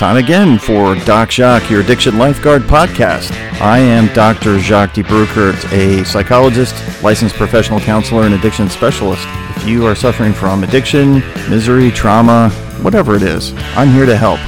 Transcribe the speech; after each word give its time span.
time 0.00 0.16
again 0.16 0.58
for 0.58 0.94
Doc 1.04 1.30
Jacques, 1.30 1.68
your 1.68 1.82
addiction 1.82 2.16
lifeguard 2.16 2.62
podcast. 2.62 3.32
I 3.60 3.80
am 3.80 4.06
Dr. 4.14 4.58
Jacques 4.58 4.94
de 4.94 5.02
Bruckert, 5.02 5.70
a 5.72 6.02
psychologist, 6.06 6.74
licensed 7.02 7.34
professional 7.34 7.80
counselor, 7.80 8.22
and 8.22 8.32
addiction 8.32 8.70
specialist. 8.70 9.22
If 9.56 9.68
you 9.68 9.84
are 9.84 9.94
suffering 9.94 10.32
from 10.32 10.64
addiction, 10.64 11.16
misery, 11.50 11.90
trauma, 11.90 12.48
whatever 12.80 13.14
it 13.14 13.20
is, 13.22 13.52
I'm 13.76 13.90
here 13.90 14.06
to 14.06 14.16
help. 14.16 14.40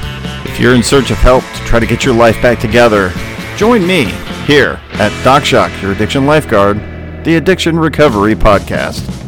If 0.43 0.59
you're 0.59 0.73
in 0.73 0.81
search 0.81 1.11
of 1.11 1.17
help 1.17 1.43
to 1.43 1.59
try 1.65 1.79
to 1.79 1.85
get 1.85 2.03
your 2.03 2.15
life 2.15 2.41
back 2.41 2.59
together, 2.59 3.13
join 3.55 3.85
me 3.85 4.05
here 4.47 4.81
at 4.93 5.23
Doc 5.23 5.43
Jacques, 5.43 5.79
your 5.83 5.91
addiction 5.91 6.25
lifeguard, 6.25 6.77
the 7.23 7.35
Addiction 7.35 7.77
Recovery 7.77 8.33
Podcast. 8.33 9.22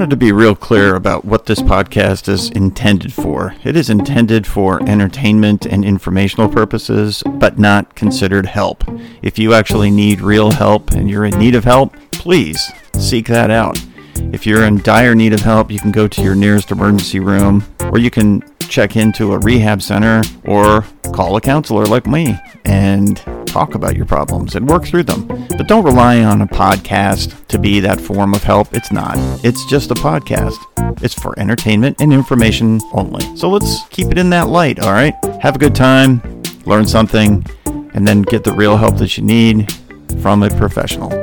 Wanted 0.00 0.08
to 0.08 0.16
be 0.16 0.32
real 0.32 0.54
clear 0.54 0.94
about 0.94 1.26
what 1.26 1.44
this 1.44 1.60
podcast 1.60 2.26
is 2.26 2.48
intended 2.52 3.12
for. 3.12 3.54
It 3.64 3.76
is 3.76 3.90
intended 3.90 4.46
for 4.46 4.82
entertainment 4.88 5.66
and 5.66 5.84
informational 5.84 6.48
purposes, 6.48 7.22
but 7.34 7.58
not 7.58 7.96
considered 7.96 8.46
help. 8.46 8.82
If 9.20 9.38
you 9.38 9.52
actually 9.52 9.90
need 9.90 10.22
real 10.22 10.52
help 10.52 10.92
and 10.92 11.10
you're 11.10 11.26
in 11.26 11.38
need 11.38 11.54
of 11.54 11.64
help, 11.64 11.94
please 12.12 12.72
seek 12.94 13.26
that 13.26 13.50
out. 13.50 13.78
If 14.32 14.46
you're 14.46 14.64
in 14.64 14.80
dire 14.80 15.14
need 15.14 15.34
of 15.34 15.40
help, 15.40 15.70
you 15.70 15.78
can 15.78 15.92
go 15.92 16.08
to 16.08 16.22
your 16.22 16.34
nearest 16.34 16.70
emergency 16.70 17.20
room, 17.20 17.62
or 17.92 17.98
you 17.98 18.10
can 18.10 18.42
check 18.70 18.96
into 18.96 19.34
a 19.34 19.38
rehab 19.38 19.82
center, 19.82 20.22
or 20.46 20.86
call 21.12 21.36
a 21.36 21.42
counselor 21.42 21.84
like 21.84 22.06
me 22.06 22.38
and 22.64 23.22
talk 23.50 23.74
about 23.74 23.96
your 23.96 24.06
problems 24.06 24.54
and 24.54 24.68
work 24.68 24.84
through 24.86 25.02
them. 25.02 25.26
But 25.26 25.68
don't 25.68 25.84
rely 25.84 26.22
on 26.22 26.42
a 26.42 26.46
podcast 26.46 27.46
to 27.48 27.58
be 27.58 27.80
that 27.80 28.00
form 28.00 28.34
of 28.34 28.42
help. 28.42 28.74
It's 28.74 28.92
not. 28.92 29.16
It's 29.44 29.64
just 29.66 29.90
a 29.90 29.94
podcast. 29.94 30.56
It's 31.02 31.14
for 31.14 31.38
entertainment 31.38 32.00
and 32.00 32.12
information 32.12 32.80
only. 32.92 33.24
So 33.36 33.48
let's 33.48 33.86
keep 33.88 34.08
it 34.08 34.18
in 34.18 34.30
that 34.30 34.48
light, 34.48 34.80
all 34.80 34.92
right? 34.92 35.14
Have 35.40 35.56
a 35.56 35.58
good 35.58 35.74
time, 35.74 36.22
learn 36.64 36.86
something, 36.86 37.44
and 37.94 38.06
then 38.06 38.22
get 38.22 38.44
the 38.44 38.52
real 38.52 38.76
help 38.76 38.96
that 38.98 39.16
you 39.16 39.24
need 39.24 39.72
from 40.22 40.42
a 40.42 40.50
professional. 40.50 41.19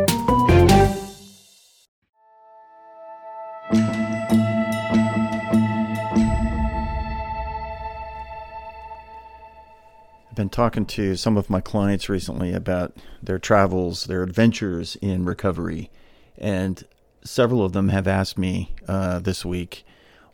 Been 10.38 10.50
talking 10.50 10.86
to 10.86 11.18
some 11.18 11.36
of 11.36 11.50
my 11.50 11.60
clients 11.60 12.08
recently 12.08 12.54
about 12.54 12.96
their 13.22 13.40
travels, 13.40 14.06
their 14.06 14.24
adventures 14.24 14.96
in 15.02 15.26
recovery, 15.26 15.90
and 16.38 16.86
several 17.24 17.66
of 17.66 17.74
them 17.74 17.90
have 17.90 18.08
asked 18.08 18.38
me 18.38 18.74
uh, 18.88 19.20
this 19.20 19.44
week, 19.44 19.84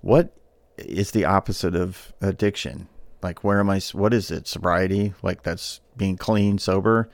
"What 0.01 0.37
is 0.77 1.11
the 1.11 1.25
opposite 1.25 1.75
of 1.75 2.13
addiction? 2.21 2.87
Like, 3.23 3.43
where 3.43 3.59
am 3.59 3.69
I? 3.69 3.79
What 3.93 4.13
is 4.13 4.29
it? 4.29 4.47
Sobriety? 4.47 5.13
Like 5.23 5.41
that's 5.41 5.79
being 5.97 6.17
clean, 6.17 6.59
sober?" 6.59 7.09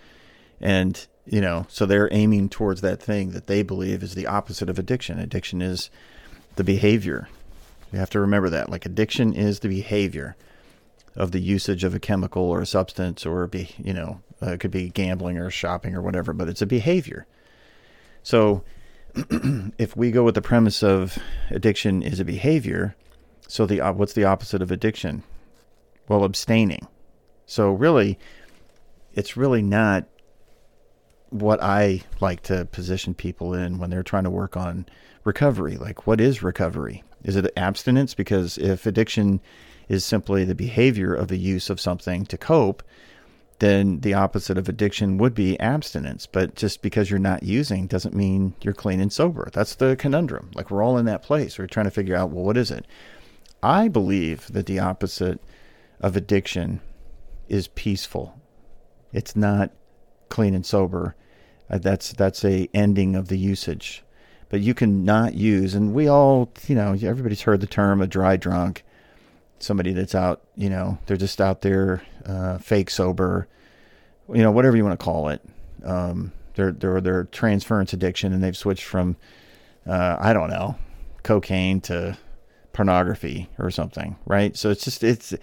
And 0.60 1.08
you 1.26 1.40
know, 1.40 1.68
so 1.70 1.86
they're 1.86 2.10
aiming 2.12 2.50
towards 2.50 2.82
that 2.82 3.02
thing 3.02 3.30
that 3.32 3.48
they 3.48 3.62
believe 3.62 4.02
is 4.02 4.16
the 4.16 4.28
opposite 4.28 4.70
of 4.70 4.80
addiction. 4.80 5.20
Addiction 5.20 5.62
is 5.62 5.92
the 6.56 6.64
behavior. 6.64 7.30
You 7.94 8.00
have 8.00 8.10
to 8.12 8.20
remember 8.20 8.50
that. 8.50 8.70
Like 8.70 8.86
addiction 8.86 9.34
is 9.34 9.60
the 9.60 9.70
behavior 9.70 10.36
of 11.20 11.32
the 11.32 11.42
usage 11.42 11.84
of 11.84 11.94
a 11.94 12.00
chemical 12.00 12.44
or 12.44 12.62
a 12.62 12.66
substance 12.66 13.26
or 13.26 13.46
be 13.46 13.70
you 13.78 13.94
know 13.94 14.22
uh, 14.42 14.52
it 14.52 14.60
could 14.62 14.72
be 14.72 14.90
gambling 14.90 15.38
or 15.38 15.52
shopping 15.52 15.94
or 15.94 16.02
whatever 16.02 16.34
but 16.34 16.48
it's 16.48 16.62
a 16.62 16.66
behavior. 16.66 17.28
So 18.24 18.64
if 19.78 19.96
we 19.98 20.12
go 20.12 20.24
with 20.24 20.36
the 20.36 20.42
premise 20.42 20.82
of 20.82 21.20
addiction 21.50 22.02
is 22.02 22.20
a 22.20 22.26
behavior 22.26 22.96
so 23.48 23.66
the 23.66 23.82
uh, 23.82 23.92
what's 23.92 24.14
the 24.14 24.24
opposite 24.24 24.62
of 24.62 24.72
addiction? 24.72 25.24
Well 26.08 26.24
abstaining. 26.24 26.88
So 27.46 27.72
really 27.72 28.18
it's 29.14 29.36
really 29.36 29.62
not 29.62 30.06
what 31.32 31.62
i 31.62 32.02
like 32.22 32.42
to 32.42 32.66
position 32.66 33.14
people 33.14 33.54
in 33.54 33.78
when 33.78 33.92
they're 33.92 34.02
trying 34.02 34.24
to 34.24 34.30
work 34.30 34.56
on 34.56 34.86
recovery. 35.26 35.76
Like 35.76 36.08
what 36.08 36.22
is 36.22 36.42
recovery? 36.42 37.04
Is 37.24 37.36
it 37.36 37.52
abstinence? 37.58 38.14
Because 38.14 38.58
if 38.58 38.86
addiction 38.86 39.42
is 39.90 40.06
simply 40.06 40.46
the 40.46 40.56
behavior 40.56 41.14
of 41.14 41.28
the 41.28 41.38
use 41.38 41.70
of 41.70 41.82
something 41.82 42.26
to 42.28 42.38
cope, 42.38 42.84
then 43.58 44.00
the 44.00 44.14
opposite 44.14 44.58
of 44.58 44.70
addiction 44.70 45.18
would 45.18 45.34
be 45.34 45.60
abstinence. 45.60 46.26
But 46.26 46.56
just 46.56 46.82
because 46.82 47.10
you're 47.10 47.20
not 47.20 47.44
using 47.44 47.88
doesn't 47.88 48.16
mean 48.16 48.54
you're 48.62 48.74
clean 48.74 49.02
and 49.02 49.12
sober. 49.12 49.50
That's 49.52 49.76
the 49.76 49.98
conundrum. 49.98 50.52
Like 50.54 50.72
we're 50.72 50.84
all 50.84 50.98
in 50.98 51.06
that 51.06 51.24
place. 51.24 51.58
We're 51.58 51.68
trying 51.68 51.88
to 51.88 51.92
figure 51.92 52.16
out, 52.16 52.30
well, 52.30 52.46
what 52.46 52.56
is 52.56 52.72
it? 52.72 52.86
I 53.62 53.90
believe 53.90 54.48
that 54.54 54.68
the 54.68 54.80
opposite 54.80 55.42
of 56.00 56.16
addiction 56.16 56.80
is 57.50 57.68
peaceful. 57.68 58.40
It's 59.12 59.36
not 59.36 59.72
clean 60.30 60.54
and 60.54 60.66
sober. 60.66 61.16
Uh, 61.70 61.80
that's 61.80 62.14
that's 62.14 62.46
a 62.46 62.70
ending 62.74 63.16
of 63.16 63.28
the 63.28 63.38
usage. 63.38 64.04
But 64.50 64.62
you 64.62 64.74
can 64.74 65.04
not 65.04 65.36
use, 65.36 65.76
and 65.76 65.94
we 65.94 66.08
all, 66.08 66.52
you 66.68 66.74
know, 66.74 66.94
everybody's 66.94 67.42
heard 67.42 67.62
the 67.62 67.68
term 67.68 68.02
a 68.02 68.08
dry 68.08 68.36
drunk 68.36 68.84
somebody 69.60 69.94
that's 69.94 70.16
out, 70.16 70.42
you 70.56 70.70
know, 70.70 70.98
they're 71.06 71.18
just 71.18 71.40
out 71.40 71.62
there, 71.62 72.02
uh, 72.26 72.58
fake 72.58 72.90
sober, 72.90 73.48
you 74.34 74.42
know, 74.42 74.52
whatever 74.52 74.78
you 74.78 74.84
want 74.84 75.00
to 75.00 75.04
call 75.04 75.30
it. 75.30 75.42
Um, 75.84 76.32
they're, 76.56 76.72
they're, 76.72 77.02
they're 77.02 77.24
transference 77.26 77.94
addiction 77.94 78.34
and 78.34 78.44
they've 78.44 78.58
switched 78.58 78.84
from, 78.84 79.18
uh, 79.88 80.18
I 80.20 80.34
don't 80.34 80.50
know, 80.50 80.78
cocaine 81.24 81.82
to 81.82 82.18
pornography 82.74 83.50
or 83.58 83.72
something, 83.72 84.18
right? 84.26 84.56
So 84.56 84.70
it's 84.70 84.84
just, 84.84 85.04
it's, 85.04 85.34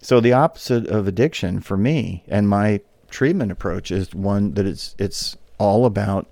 so 0.00 0.20
the 0.20 0.32
opposite 0.32 0.86
of 0.88 1.08
addiction 1.08 1.60
for 1.60 1.76
me 1.76 2.24
and 2.28 2.48
my 2.48 2.80
treatment 3.10 3.52
approach 3.52 3.90
is 3.90 4.14
one 4.14 4.54
that 4.54 4.66
it's, 4.66 4.94
it's 4.98 5.36
all 5.58 5.86
about 5.86 6.26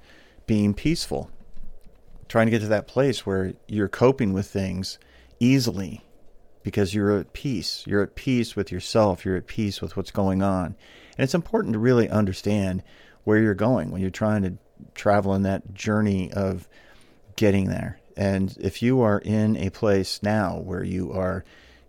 being 0.46 0.75
peaceful, 0.75 1.31
trying 2.28 2.46
to 2.46 2.50
get 2.50 2.60
to 2.60 2.69
that 2.69 2.86
place 2.86 3.25
where 3.25 3.54
you're 3.69 3.88
coping 3.88 4.32
with 4.32 4.46
things 4.46 4.98
easily 5.41 6.02
because 6.64 6.94
you're 6.94 7.16
at 7.16 7.32
peace. 7.32 7.84
You're 7.86 8.02
at 8.02 8.16
peace 8.16 8.56
with 8.56 8.72
yourself. 8.72 9.25
You're 9.25 9.36
at 9.36 9.47
peace 9.47 9.80
with 9.80 9.97
what's 9.97 10.10
going 10.10 10.42
on. 10.42 10.75
And 11.16 11.22
it's 11.22 11.34
important 11.34 11.75
to 11.75 11.78
really 11.78 12.08
understand 12.08 12.82
where 13.22 13.38
you're 13.38 13.54
going 13.54 13.92
when 13.92 14.00
you're 14.00 14.10
trying 14.10 14.42
to 14.42 14.54
travel 14.94 15.34
in 15.34 15.42
that 15.42 15.72
journey 15.75 16.32
of 16.32 16.66
getting 17.36 17.69
there. 17.69 18.00
And 18.16 18.56
if 18.58 18.82
you 18.82 19.02
are 19.02 19.19
in 19.19 19.56
a 19.56 19.70
place 19.70 20.22
now 20.22 20.58
where 20.58 20.82
you 20.82 21.12
are 21.12 21.44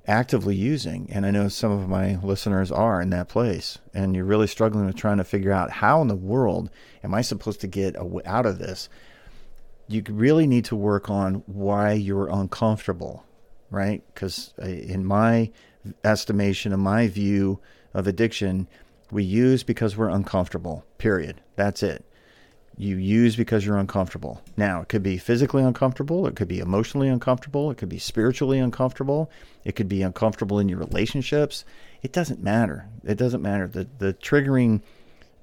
actively 0.08 0.56
using, 0.56 1.10
and 1.12 1.26
I 1.26 1.32
know 1.32 1.48
some 1.48 1.72
of 1.72 1.88
my 1.88 2.20
listeners 2.22 2.72
are 2.72 3.02
in 3.02 3.12
that 3.12 3.30
place, 3.30 3.80
and 3.94 4.14
you're 4.16 4.26
really 4.26 4.48
struggling 4.48 4.86
with 4.86 4.96
trying 4.96 5.18
to 5.18 5.24
figure 5.24 5.52
out 5.52 5.72
how 5.72 6.02
in 6.02 6.10
the 6.10 6.16
world 6.16 6.70
am 7.02 7.14
I 7.14 7.22
supposed 7.22 7.62
to 7.62 7.68
get 7.68 7.96
out 8.26 8.46
of 8.46 8.60
this, 8.60 8.90
you 9.88 10.04
really 10.10 10.48
need 10.48 10.66
to 10.66 10.76
work 10.76 11.10
on 11.10 11.44
why 11.46 11.94
you're 11.94 12.28
uncomfortable 12.28 13.24
right? 13.76 14.02
Because 14.14 14.54
uh, 14.62 14.66
in 14.66 15.06
my 15.06 15.52
estimation, 16.04 16.74
in 16.74 16.80
my 16.80 17.08
view 17.08 17.60
of 17.94 18.08
addiction, 18.08 18.68
we 19.12 19.24
use 19.24 19.64
because 19.64 19.96
we're 19.96 20.10
uncomfortable, 20.10 20.86
period. 20.98 21.42
That's 21.56 21.84
it. 21.84 22.06
You 22.78 22.98
use 22.98 23.36
because 23.36 23.66
you're 23.66 23.78
uncomfortable. 23.78 24.42
Now, 24.58 24.82
it 24.82 24.90
could 24.90 25.04
be 25.04 25.18
physically 25.18 25.64
uncomfortable, 25.64 26.28
it 26.28 26.36
could 26.36 26.48
be 26.48 26.60
emotionally 26.60 27.08
uncomfortable, 27.08 27.72
it 27.72 27.78
could 27.78 27.88
be 27.90 28.00
spiritually 28.00 28.60
uncomfortable, 28.60 29.30
it 29.64 29.76
could 29.76 29.88
be 29.88 30.02
uncomfortable 30.02 30.60
in 30.60 30.68
your 30.68 30.80
relationships. 30.80 31.64
It 32.02 32.12
doesn't 32.12 32.44
matter. 32.44 32.88
It 33.04 33.18
doesn't 33.18 33.42
matter. 33.42 33.68
The, 33.68 33.88
the 33.98 34.14
triggering 34.14 34.82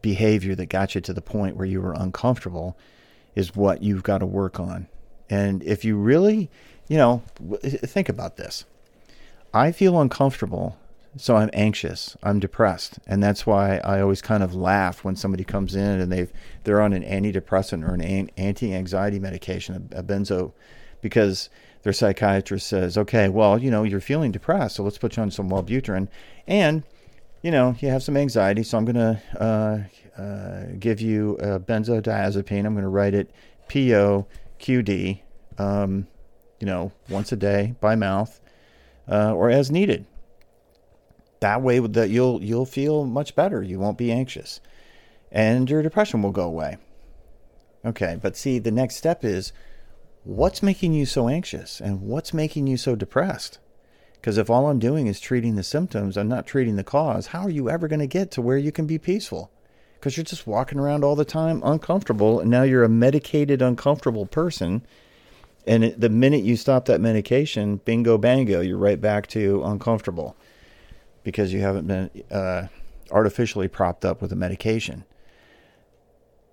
behavior 0.03 0.55
that 0.57 0.67
got 0.67 0.95
you 0.95 1.01
to 1.01 1.13
the 1.13 1.23
point 1.23 1.57
where 1.57 1.67
you 1.67 1.81
were 1.81 1.95
uncomfortable 1.95 2.77
is 3.35 3.57
what 3.57 3.83
you've 3.83 4.03
got 4.03 4.19
to 4.19 4.27
work 4.27 4.61
on. 4.61 4.89
And 5.31 5.63
if 5.63 5.85
you 5.85 5.97
really 5.97 6.51
you 6.93 6.99
know, 6.99 7.23
think 7.63 8.11
about 8.11 8.37
this. 8.37 8.67
I 9.55 9.73
feel 9.73 9.99
uncomfortable, 9.99 10.77
so 11.17 11.37
I'm 11.37 11.49
anxious, 11.55 12.19
I'm 12.23 12.39
depressed, 12.39 12.99
and 13.07 13.23
that's 13.23 13.47
why 13.47 13.79
I 13.79 14.03
always 14.03 14.21
kind 14.21 14.43
of 14.43 14.55
laugh 14.55 15.03
when 15.03 15.17
somebody 15.17 15.43
comes 15.43 15.75
in 15.75 16.01
and 16.01 16.13
they've 16.13 16.31
they're 16.65 16.83
on 16.83 16.93
an 16.93 17.03
antidepressant 17.03 17.89
or 17.89 17.95
an 17.95 18.29
anti-anxiety 18.37 19.19
medication, 19.19 19.89
a, 19.93 20.03
benzo, 20.03 20.53
because 21.01 21.49
their 21.83 21.95
psychiatrist 21.95 22.67
says, 22.67 22.99
"Okay, 22.99 23.31
well, 23.31 23.57
you 23.57 23.71
know, 23.71 23.85
you're 23.85 23.99
feeling 23.99 24.31
depressed, 24.31 24.77
so 24.77 24.83
let's 24.83 24.99
put 24.99 25.17
you 25.17 25.23
on 25.23 25.31
some 25.31 25.49
Wellbutrin, 25.49 26.09
and 26.47 26.83
you 27.41 27.51
know, 27.51 27.75
you 27.81 27.89
have 27.89 28.03
some 28.03 28.19
anxiety, 28.19 28.63
so 28.63 28.77
I'm 28.77 28.85
going 28.85 28.97
to 28.97 29.23
uh, 29.41 30.21
uh, 30.23 30.67
give 30.79 31.01
you 31.01 31.37
a 31.37 31.59
benzodiazepine. 31.59 32.67
I'm 32.67 32.75
going 32.75 32.83
to 32.83 32.89
write 32.89 33.15
it 33.15 33.31
P 33.67 33.95
O 33.95 34.27
Q 34.59 34.83
D." 34.83 35.23
Um, 35.57 36.07
you 36.63 36.67
know, 36.67 36.93
once 37.09 37.33
a 37.33 37.37
day 37.37 37.75
by 37.81 37.97
mouth 37.97 38.41
uh, 39.11 39.35
or 39.35 39.51
as 39.51 39.69
needed. 39.69 40.07
that 41.41 41.61
way 41.61 41.81
that 41.81 42.09
you'll 42.09 42.41
you'll 42.41 42.65
feel 42.65 43.05
much 43.05 43.35
better. 43.35 43.61
You 43.65 43.81
won't 43.81 43.99
be 43.99 44.13
anxious, 44.13 44.61
and 45.33 45.69
your 45.69 45.83
depression 45.83 46.23
will 46.23 46.31
go 46.31 46.45
away. 46.45 46.77
Okay, 47.85 48.17
but 48.23 48.37
see, 48.37 48.61
the 48.61 48.71
next 48.71 48.95
step 48.95 49.25
is 49.25 49.53
what's 50.23 50.63
making 50.63 50.93
you 50.95 51.05
so 51.05 51.29
anxious 51.29 51.81
and 51.81 52.01
what's 52.01 52.33
making 52.33 52.69
you 52.69 52.77
so 52.77 52.95
depressed? 52.95 53.59
Because 54.15 54.39
if 54.39 54.49
all 54.49 54.69
I'm 54.69 54.79
doing 54.79 55.09
is 55.09 55.19
treating 55.19 55.57
the 55.57 55.65
symptoms, 55.65 56.17
I'm 56.17 56.29
not 56.29 56.47
treating 56.47 56.77
the 56.77 56.85
cause, 56.85 57.27
how 57.29 57.41
are 57.41 57.51
you 57.51 57.69
ever 57.69 57.89
going 57.89 57.99
to 57.99 58.07
get 58.07 58.31
to 58.33 58.41
where 58.41 58.57
you 58.57 58.71
can 58.71 58.87
be 58.87 58.99
peaceful? 58.99 59.51
Because 59.99 60.17
you're 60.17 60.23
just 60.23 60.47
walking 60.47 60.79
around 60.79 61.03
all 61.03 61.17
the 61.17 61.25
time 61.25 61.61
uncomfortable, 61.65 62.39
and 62.39 62.49
now 62.49 62.63
you're 62.63 62.85
a 62.85 62.89
medicated, 62.89 63.61
uncomfortable 63.61 64.27
person. 64.27 64.87
And 65.67 65.95
the 65.97 66.09
minute 66.09 66.43
you 66.43 66.57
stop 66.57 66.87
that 66.87 67.01
medication, 67.01 67.77
bingo, 67.85 68.19
bango, 68.19 68.61
you're 68.61 68.79
right 68.79 69.01
back 69.01 69.29
to 69.29 69.63
uncomfortable 69.65 70.37
because 71.23 71.53
you 71.53 71.61
haven't 71.61 71.87
been 71.87 72.11
uh, 72.31 72.67
artificially 73.11 73.69
propped 73.69 74.05
up 74.05 74.21
with 74.21 74.33
a 74.33 74.37
medication. 74.37 75.05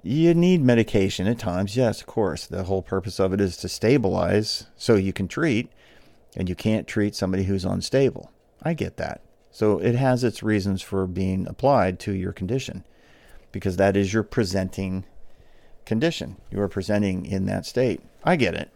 You 0.03 0.33
need 0.33 0.61
medication 0.61 1.27
at 1.27 1.39
times, 1.39 1.75
yes, 1.75 2.01
of 2.01 2.07
course. 2.07 2.45
The 2.45 2.63
whole 2.63 2.81
purpose 2.81 3.19
of 3.19 3.33
it 3.33 3.41
is 3.41 3.57
to 3.57 3.67
stabilize 3.67 4.67
so 4.77 4.95
you 4.95 5.11
can 5.11 5.27
treat, 5.27 5.71
and 6.37 6.47
you 6.47 6.55
can't 6.55 6.87
treat 6.87 7.15
somebody 7.15 7.43
who's 7.43 7.65
unstable. 7.65 8.31
I 8.61 8.75
get 8.75 8.97
that. 8.97 9.21
So 9.51 9.79
it 9.79 9.95
has 9.95 10.23
its 10.23 10.43
reasons 10.43 10.81
for 10.81 11.07
being 11.07 11.47
applied 11.47 11.99
to 12.01 12.13
your 12.13 12.31
condition 12.31 12.85
because 13.51 13.77
that 13.77 13.97
is 13.97 14.13
your 14.13 14.23
presenting 14.23 15.05
condition. 15.85 16.37
You 16.51 16.61
are 16.61 16.69
presenting 16.69 17.25
in 17.25 17.45
that 17.47 17.65
state. 17.65 18.01
I 18.23 18.35
get 18.35 18.53
it. 18.53 18.69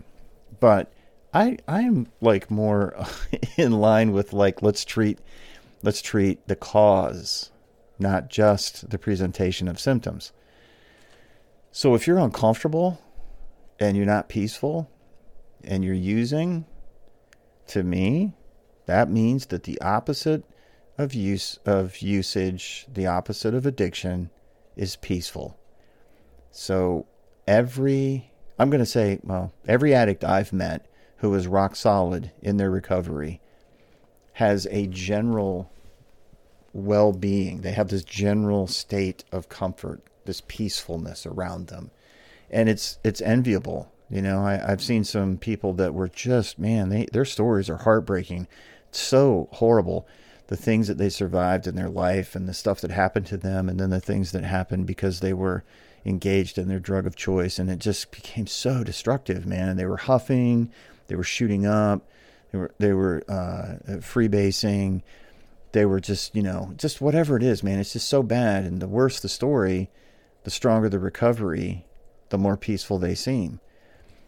But 0.64 0.94
I 1.34 1.58
I 1.68 1.82
am 1.82 2.08
like 2.22 2.50
more 2.50 2.96
in 3.58 3.74
line 3.74 4.14
with 4.14 4.32
like 4.32 4.62
let's 4.62 4.86
treat 4.86 5.20
let's 5.82 6.02
treat 6.02 6.48
the 6.48 6.56
cause, 6.56 7.52
not 8.00 8.30
just 8.30 8.90
the 8.90 8.98
presentation 8.98 9.68
of 9.68 9.78
symptoms. 9.78 10.32
So 11.74 11.96
if 11.96 12.08
you're 12.08 12.18
uncomfortable 12.18 13.02
and 13.78 13.98
you're 13.98 14.06
not 14.06 14.30
peaceful 14.30 14.90
and 15.66 15.84
you're 15.84 15.94
using, 15.94 16.64
to 17.68 17.84
me, 17.84 18.32
that 18.86 19.12
means 19.12 19.48
that 19.48 19.64
the 19.64 19.82
opposite 19.82 20.46
of 20.98 21.14
use 21.14 21.60
of 21.66 21.98
usage, 21.98 22.88
the 22.88 23.06
opposite 23.06 23.54
of 23.54 23.66
addiction 23.66 24.30
is 24.78 24.96
peaceful. 24.96 25.60
So 26.52 27.06
every 27.46 28.32
I'm 28.60 28.70
going 28.70 28.80
to 28.80 28.86
say, 28.86 29.20
well, 29.24 29.54
every 29.68 29.94
addict 29.94 30.24
I've 30.24 30.54
met 30.54 30.86
who 31.18 31.34
is 31.34 31.48
rock 31.48 31.76
solid 31.76 32.32
in 32.42 32.58
their 32.58 32.72
recovery 32.72 33.42
has 34.34 34.68
a 34.72 34.88
general 34.88 35.72
well 36.74 37.14
being. 37.14 37.62
They 37.62 37.72
have 37.72 37.90
this 37.90 38.04
general 38.04 38.68
state 38.68 39.24
of 39.32 39.50
comfort 39.50 40.02
this 40.26 40.42
peacefulness 40.48 41.26
around 41.26 41.68
them, 41.68 41.92
and 42.50 42.70
it's 42.70 42.98
it's 43.04 43.22
enviable. 43.22 43.92
You 44.10 44.22
know, 44.22 44.40
I, 44.40 44.72
I've 44.72 44.82
seen 44.82 45.04
some 45.04 45.38
people 45.38 45.74
that 45.74 45.94
were 45.94 46.08
just 46.08 46.60
man, 46.60 46.90
they 46.90 47.08
their 47.12 47.26
stories 47.26 47.70
are 47.70 47.78
heartbreaking, 47.78 48.48
so 48.92 49.50
horrible. 49.54 50.08
The 50.48 50.58
things 50.58 50.88
that 50.88 50.98
they 50.98 51.10
survived 51.10 51.68
in 51.68 51.76
their 51.76 51.90
life 51.90 52.36
and 52.36 52.48
the 52.48 52.54
stuff 52.54 52.82
that 52.82 52.92
happened 52.92 53.26
to 53.28 53.38
them, 53.38 53.70
and 53.70 53.80
then 53.80 53.90
the 53.90 54.02
things 54.02 54.32
that 54.34 54.44
happened 54.44 54.86
because 54.86 55.20
they 55.20 55.34
were 55.34 55.64
engaged 56.06 56.58
in 56.58 56.68
their 56.68 56.80
drug 56.80 57.08
of 57.08 57.16
choice, 57.16 57.60
and 57.60 57.70
it 57.70 57.80
just 57.80 58.12
became 58.12 58.48
so 58.48 58.84
destructive, 58.84 59.46
man. 59.46 59.78
They 59.78 59.86
were 59.86 59.98
huffing, 59.98 60.72
they 61.08 61.16
were 61.16 61.24
shooting 61.24 61.66
up, 61.66 62.08
they 62.52 62.58
were 62.58 62.72
they 62.78 62.94
were 62.94 63.24
uh, 63.28 63.78
freebasing, 64.00 65.02
they 65.72 65.86
were 65.86 66.00
just 66.00 66.36
you 66.36 66.44
know 66.44 66.74
just 66.78 67.02
whatever 67.02 67.38
it 67.38 67.44
is, 67.44 67.64
man. 67.64 67.80
It's 67.80 67.94
just 67.94 68.10
so 68.10 68.24
bad, 68.24 68.66
and 68.66 68.82
the 68.82 68.88
worse 68.88 69.20
the 69.20 69.30
story, 69.30 69.90
the 70.44 70.52
stronger 70.52 70.90
the 70.90 71.00
recovery, 71.00 71.86
the 72.30 72.38
more 72.38 72.58
peaceful 72.58 73.00
they 73.00 73.16
seem. 73.16 73.60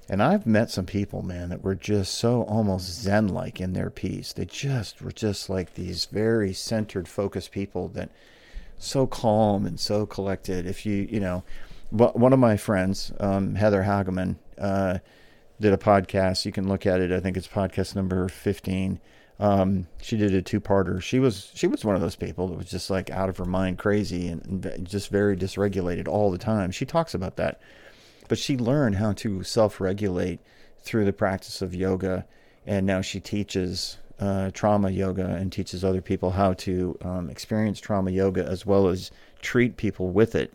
And 0.07 0.21
I've 0.21 0.45
met 0.45 0.69
some 0.69 0.85
people, 0.85 1.23
man, 1.23 1.49
that 1.49 1.63
were 1.63 1.75
just 1.75 2.13
so 2.13 2.43
almost 2.43 3.01
Zen 3.01 3.27
like 3.27 3.59
in 3.59 3.73
their 3.73 3.89
peace. 3.89 4.33
They 4.33 4.45
just 4.45 5.01
were 5.01 5.11
just 5.11 5.49
like 5.49 5.73
these 5.73 6.05
very 6.05 6.53
centered, 6.53 7.07
focused 7.07 7.51
people 7.51 7.87
that 7.89 8.09
so 8.77 9.07
calm 9.07 9.65
and 9.65 9.79
so 9.79 10.05
collected. 10.05 10.67
If 10.67 10.85
you, 10.85 11.07
you 11.09 11.19
know, 11.19 11.43
one 11.89 12.33
of 12.33 12.39
my 12.39 12.57
friends, 12.57 13.11
um, 13.19 13.55
Heather 13.55 13.83
Hageman, 13.83 14.35
uh, 14.59 14.99
did 15.59 15.73
a 15.73 15.77
podcast. 15.77 16.45
You 16.45 16.51
can 16.51 16.67
look 16.67 16.85
at 16.85 16.99
it. 16.99 17.11
I 17.11 17.19
think 17.19 17.37
it's 17.37 17.47
podcast 17.47 17.95
number 17.95 18.27
15. 18.27 18.99
Um, 19.39 19.87
she 20.01 20.17
did 20.17 20.33
a 20.33 20.41
two-parter. 20.41 21.01
She 21.01 21.19
was 21.19 21.51
she 21.53 21.67
was 21.67 21.83
one 21.83 21.95
of 21.95 22.01
those 22.01 22.15
people 22.15 22.47
that 22.47 22.57
was 22.57 22.69
just 22.69 22.89
like 22.89 23.09
out 23.09 23.27
of 23.27 23.37
her 23.37 23.45
mind, 23.45 23.77
crazy, 23.77 24.27
and, 24.27 24.65
and 24.65 24.87
just 24.87 25.09
very 25.09 25.35
dysregulated 25.35 26.07
all 26.07 26.31
the 26.31 26.37
time. 26.37 26.71
She 26.71 26.85
talks 26.85 27.13
about 27.13 27.35
that, 27.35 27.59
but 28.27 28.37
she 28.37 28.57
learned 28.57 28.95
how 28.95 29.13
to 29.13 29.43
self-regulate 29.43 30.39
through 30.79 31.05
the 31.05 31.13
practice 31.13 31.61
of 31.61 31.73
yoga, 31.73 32.25
and 32.65 32.85
now 32.85 33.01
she 33.01 33.19
teaches 33.19 33.97
uh, 34.19 34.51
trauma 34.51 34.89
yoga 34.89 35.25
and 35.25 35.51
teaches 35.51 35.83
other 35.83 36.01
people 36.01 36.31
how 36.31 36.53
to 36.53 36.97
um, 37.01 37.29
experience 37.29 37.79
trauma 37.79 38.11
yoga 38.11 38.45
as 38.45 38.65
well 38.65 38.87
as 38.87 39.11
treat 39.41 39.77
people 39.77 40.09
with 40.09 40.35
it. 40.35 40.53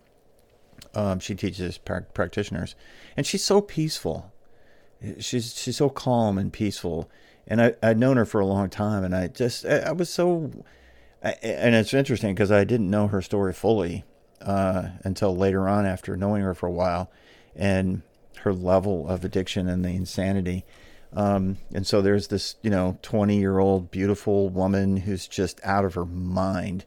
Um, 0.94 1.20
she 1.20 1.34
teaches 1.34 1.78
pra- 1.78 2.06
practitioners, 2.14 2.74
and 3.16 3.26
she's 3.26 3.44
so 3.44 3.60
peaceful. 3.60 4.32
She's 5.18 5.54
she's 5.56 5.76
so 5.76 5.88
calm 5.88 6.36
and 6.38 6.52
peaceful 6.52 7.10
and 7.50 7.60
I, 7.60 7.74
I'd 7.82 7.98
known 7.98 8.16
her 8.16 8.24
for 8.24 8.40
a 8.40 8.46
long 8.46 8.70
time, 8.70 9.04
and 9.04 9.14
I 9.14 9.26
just 9.26 9.66
I, 9.66 9.78
I 9.78 9.92
was 9.92 10.08
so, 10.08 10.50
I, 11.22 11.32
and 11.42 11.74
it's 11.74 11.92
interesting 11.92 12.32
because 12.32 12.52
I 12.52 12.64
didn't 12.64 12.88
know 12.88 13.08
her 13.08 13.20
story 13.20 13.52
fully 13.52 14.04
uh, 14.40 14.90
until 15.02 15.36
later 15.36 15.68
on 15.68 15.84
after 15.84 16.16
knowing 16.16 16.42
her 16.42 16.54
for 16.54 16.68
a 16.68 16.72
while, 16.72 17.10
and 17.54 18.02
her 18.38 18.52
level 18.52 19.08
of 19.08 19.24
addiction 19.24 19.68
and 19.68 19.84
the 19.84 19.90
insanity. 19.90 20.64
Um, 21.12 21.58
and 21.74 21.86
so 21.86 22.00
there's 22.00 22.28
this, 22.28 22.56
you 22.62 22.70
know, 22.70 22.98
20 23.02 23.38
year 23.38 23.58
old 23.58 23.90
beautiful 23.90 24.48
woman 24.48 24.96
who's 24.96 25.26
just 25.26 25.60
out 25.64 25.84
of 25.84 25.94
her 25.94 26.06
mind 26.06 26.84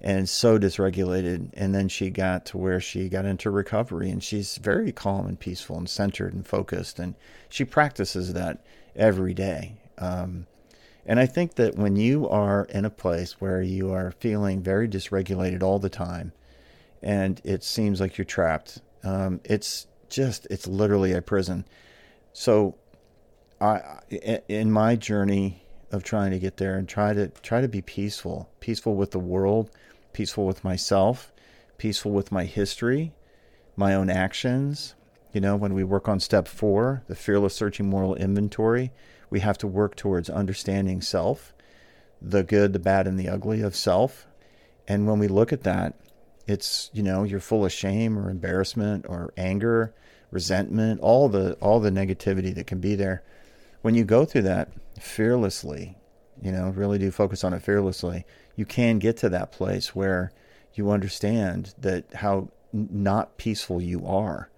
and 0.00 0.28
so 0.28 0.58
dysregulated. 0.58 1.50
And 1.54 1.74
then 1.74 1.88
she 1.88 2.10
got 2.10 2.44
to 2.46 2.58
where 2.58 2.80
she 2.80 3.08
got 3.08 3.24
into 3.24 3.50
recovery 3.50 4.10
and 4.10 4.22
she's 4.22 4.58
very 4.58 4.92
calm 4.92 5.26
and 5.26 5.40
peaceful 5.40 5.78
and 5.78 5.88
centered 5.88 6.34
and 6.34 6.46
focused. 6.46 6.98
And 6.98 7.14
she 7.48 7.64
practices 7.64 8.34
that 8.34 8.64
every 8.94 9.34
day. 9.34 9.76
Um, 9.98 10.46
and 11.06 11.20
I 11.20 11.26
think 11.26 11.54
that 11.54 11.76
when 11.76 11.96
you 11.96 12.28
are 12.28 12.64
in 12.70 12.84
a 12.84 12.90
place 12.90 13.40
where 13.40 13.62
you 13.62 13.92
are 13.92 14.12
feeling 14.12 14.62
very 14.62 14.88
dysregulated 14.88 15.62
all 15.62 15.78
the 15.78 15.90
time, 15.90 16.32
and 17.02 17.40
it 17.44 17.62
seems 17.62 18.00
like 18.00 18.16
you're 18.16 18.24
trapped, 18.24 18.80
um, 19.02 19.40
it's 19.44 19.86
just 20.10 20.46
it's 20.50 20.66
literally 20.66 21.12
a 21.12 21.22
prison. 21.22 21.64
So, 22.32 22.76
I 23.60 24.00
in 24.48 24.70
my 24.70 24.96
journey 24.96 25.62
of 25.90 26.02
trying 26.02 26.32
to 26.32 26.38
get 26.38 26.56
there 26.56 26.76
and 26.76 26.88
try 26.88 27.12
to 27.12 27.28
try 27.28 27.60
to 27.60 27.68
be 27.68 27.80
peaceful, 27.80 28.50
peaceful 28.60 28.96
with 28.96 29.12
the 29.12 29.18
world, 29.18 29.70
peaceful 30.12 30.46
with 30.46 30.64
myself, 30.64 31.32
peaceful 31.78 32.12
with 32.12 32.32
my 32.32 32.44
history, 32.44 33.12
my 33.76 33.94
own 33.94 34.10
actions. 34.10 34.94
You 35.32 35.40
know, 35.40 35.56
when 35.56 35.74
we 35.74 35.82
work 35.82 36.08
on 36.08 36.20
step 36.20 36.46
four, 36.46 37.02
the 37.08 37.16
fearless 37.16 37.54
searching 37.54 37.88
moral 37.88 38.14
inventory, 38.14 38.92
we 39.30 39.40
have 39.40 39.58
to 39.58 39.66
work 39.66 39.96
towards 39.96 40.30
understanding 40.30 41.00
self, 41.00 41.52
the 42.22 42.44
good, 42.44 42.72
the 42.72 42.78
bad, 42.78 43.06
and 43.06 43.18
the 43.18 43.28
ugly 43.28 43.60
of 43.60 43.74
self. 43.74 44.26
And 44.86 45.08
when 45.08 45.18
we 45.18 45.28
look 45.28 45.52
at 45.52 45.64
that, 45.64 45.94
it's 46.46 46.90
you 46.92 47.02
know 47.02 47.24
you're 47.24 47.40
full 47.40 47.64
of 47.64 47.72
shame 47.72 48.18
or 48.18 48.30
embarrassment 48.30 49.06
or 49.08 49.32
anger, 49.36 49.94
resentment, 50.30 51.00
all 51.00 51.28
the 51.28 51.54
all 51.54 51.80
the 51.80 51.90
negativity 51.90 52.54
that 52.54 52.66
can 52.66 52.80
be 52.80 52.94
there. 52.94 53.22
When 53.82 53.94
you 53.94 54.04
go 54.04 54.24
through 54.24 54.42
that 54.42 54.70
fearlessly, 55.00 55.96
you 56.42 56.52
know, 56.52 56.70
really 56.70 56.98
do 56.98 57.10
focus 57.10 57.44
on 57.44 57.52
it 57.52 57.62
fearlessly, 57.62 58.24
you 58.56 58.64
can 58.64 58.98
get 58.98 59.16
to 59.18 59.28
that 59.30 59.52
place 59.52 59.94
where 59.94 60.32
you 60.74 60.90
understand 60.90 61.74
that 61.78 62.04
how 62.14 62.48
not 62.72 63.36
peaceful 63.36 63.80
you 63.80 64.06
are 64.06 64.50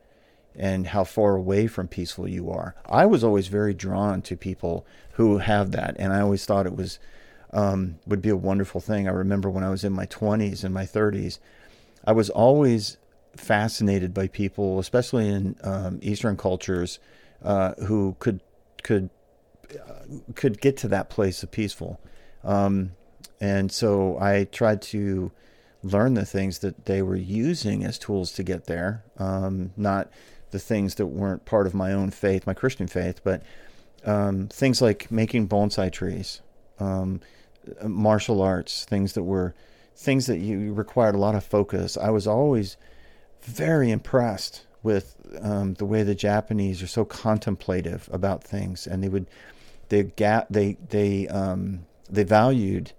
and 0.54 0.88
how 0.88 1.04
far 1.04 1.36
away 1.36 1.66
from 1.66 1.86
peaceful 1.86 2.26
you 2.26 2.50
are. 2.50 2.74
I 2.86 3.04
was 3.04 3.22
always 3.22 3.48
very 3.48 3.74
drawn 3.74 4.22
to 4.22 4.36
people 4.36 4.86
who 5.12 5.38
have 5.38 5.72
that, 5.72 5.96
and 5.98 6.12
I 6.12 6.20
always 6.20 6.46
thought 6.46 6.66
it 6.66 6.76
was 6.76 6.98
um, 7.52 7.98
would 8.06 8.22
be 8.22 8.28
a 8.28 8.36
wonderful 8.36 8.80
thing. 8.80 9.06
I 9.06 9.12
remember 9.12 9.48
when 9.48 9.64
I 9.64 9.70
was 9.70 9.84
in 9.84 9.92
my 9.92 10.06
20s 10.06 10.64
and 10.64 10.74
my 10.74 10.84
30s, 10.84 11.38
I 12.06 12.12
was 12.12 12.30
always 12.30 12.96
fascinated 13.36 14.14
by 14.14 14.28
people, 14.28 14.78
especially 14.78 15.28
in 15.28 15.56
um, 15.62 15.98
Eastern 16.02 16.36
cultures, 16.36 16.98
uh, 17.42 17.74
who 17.86 18.16
could 18.18 18.40
could 18.82 19.10
uh, 19.72 20.04
could 20.34 20.60
get 20.60 20.76
to 20.78 20.88
that 20.88 21.10
place 21.10 21.42
of 21.42 21.50
peaceful. 21.50 22.00
Um, 22.44 22.92
and 23.40 23.70
so 23.70 24.18
I 24.18 24.44
tried 24.44 24.80
to 24.82 25.32
learn 25.82 26.14
the 26.14 26.24
things 26.24 26.60
that 26.60 26.86
they 26.86 27.02
were 27.02 27.16
using 27.16 27.84
as 27.84 27.98
tools 27.98 28.32
to 28.32 28.42
get 28.42 28.66
there, 28.66 29.04
um, 29.18 29.72
not 29.76 30.10
the 30.50 30.58
things 30.58 30.94
that 30.96 31.06
weren't 31.06 31.44
part 31.44 31.66
of 31.66 31.74
my 31.74 31.92
own 31.92 32.10
faith, 32.10 32.46
my 32.46 32.54
Christian 32.54 32.86
faith, 32.86 33.20
but 33.22 33.42
um, 34.04 34.48
things 34.48 34.80
like 34.80 35.10
making 35.10 35.48
bonsai 35.48 35.92
trees, 35.92 36.40
um, 36.78 37.20
martial 37.84 38.40
arts, 38.40 38.84
things 38.84 39.12
that 39.14 39.24
were 39.24 39.54
things 39.96 40.26
that 40.26 40.38
you 40.38 40.72
required 40.72 41.14
a 41.14 41.18
lot 41.18 41.34
of 41.34 41.44
focus. 41.44 41.96
I 41.96 42.10
was 42.10 42.26
always 42.26 42.76
very 43.42 43.90
impressed 43.90 44.66
with 44.82 45.16
um, 45.40 45.74
the 45.74 45.84
way 45.84 46.02
the 46.02 46.14
Japanese 46.14 46.82
are 46.82 46.86
so 46.86 47.04
contemplative 47.04 48.08
about 48.12 48.44
things, 48.44 48.86
and 48.86 49.02
they 49.02 49.08
would 49.08 49.26
they 49.88 50.04
ga- 50.04 50.46
they 50.50 50.76
they 50.88 51.26
um, 51.28 51.86
they 52.08 52.24
valued 52.24 52.92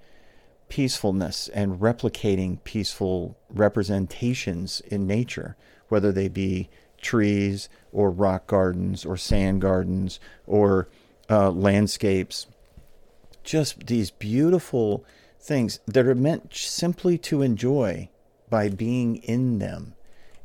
peacefulness 0.70 1.48
and 1.50 1.80
replicating 1.80 2.62
peaceful 2.63 3.38
representations 3.50 4.82
in 4.82 5.08
nature, 5.08 5.56
whether 5.88 6.12
they 6.12 6.27
be 6.27 6.70
trees 7.00 7.70
or 7.94 8.10
rock 8.10 8.48
gardens 8.48 9.06
or 9.06 9.16
sand 9.16 9.62
gardens 9.62 10.20
or 10.46 10.89
uh, 11.30 11.51
landscapes. 11.51 12.48
Just 13.44 13.88
these 13.88 14.12
beautiful 14.12 15.06
things 15.39 15.79
that 15.88 16.08
are 16.08 16.15
meant 16.15 16.53
simply 16.56 17.17
to 17.17 17.41
enjoy 17.41 18.10
by 18.50 18.70
being 18.70 19.17
in 19.17 19.60
them. 19.60 19.94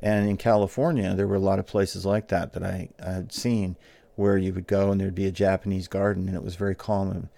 And 0.00 0.28
in 0.28 0.36
California, 0.36 1.14
there 1.14 1.28
were 1.28 1.36
a 1.36 1.40
lot 1.40 1.58
of 1.58 1.66
places 1.66 2.04
like 2.04 2.28
that 2.28 2.52
that 2.54 2.62
I, 2.62 2.88
I 3.04 3.12
had 3.12 3.32
seen 3.32 3.76
where 4.16 4.36
you 4.36 4.52
would 4.52 4.66
go 4.66 4.90
and 4.90 5.00
there'd 5.00 5.14
be 5.14 5.26
a 5.26 5.32
Japanese 5.32 5.88
garden 5.88 6.26
and 6.28 6.36
it 6.36 6.42
was 6.42 6.56
very 6.56 6.74
calm 6.74 7.10
and 7.10 7.28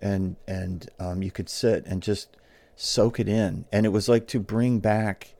and, 0.00 0.36
and 0.46 0.88
um, 1.00 1.22
you 1.22 1.30
could 1.30 1.48
sit 1.48 1.84
and 1.86 2.02
just 2.02 2.36
soak 2.76 3.18
it 3.18 3.28
in. 3.28 3.64
And 3.72 3.84
it 3.84 3.90
was 3.90 4.08
like 4.08 4.26
to 4.28 4.40
bring 4.40 4.78
back 4.78 5.34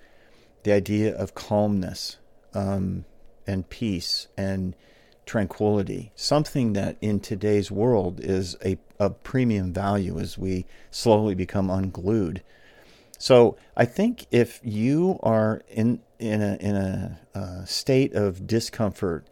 the 0.65 0.73
idea 0.73 1.15
of 1.15 1.35
calmness 1.35 2.17
um, 2.55 3.05
and 3.47 3.69
peace 3.69 4.29
and 4.37 4.75
tranquility, 5.27 6.13
something 6.17 6.73
that 6.73 6.97
in 7.01 7.21
today's 7.21 7.71
world 7.71 8.21
is 8.21 8.57
a, 8.65 8.79
a 8.99 9.11
premium 9.11 9.73
value 9.73 10.19
as 10.19 10.37
we 10.37 10.67
slowly 10.91 11.35
become 11.35 11.71
unglued. 11.71 12.43
So 13.19 13.57
I 13.77 13.85
think 13.85 14.27
if 14.31 14.61
you 14.63 15.19
are 15.23 15.63
in 15.69 16.01
in 16.19 16.43
a 16.43 16.57
in 16.57 16.77
a 16.77 17.21
uh, 17.35 17.65
state 17.65 18.15
of 18.15 18.47
discomfort, 18.47 19.27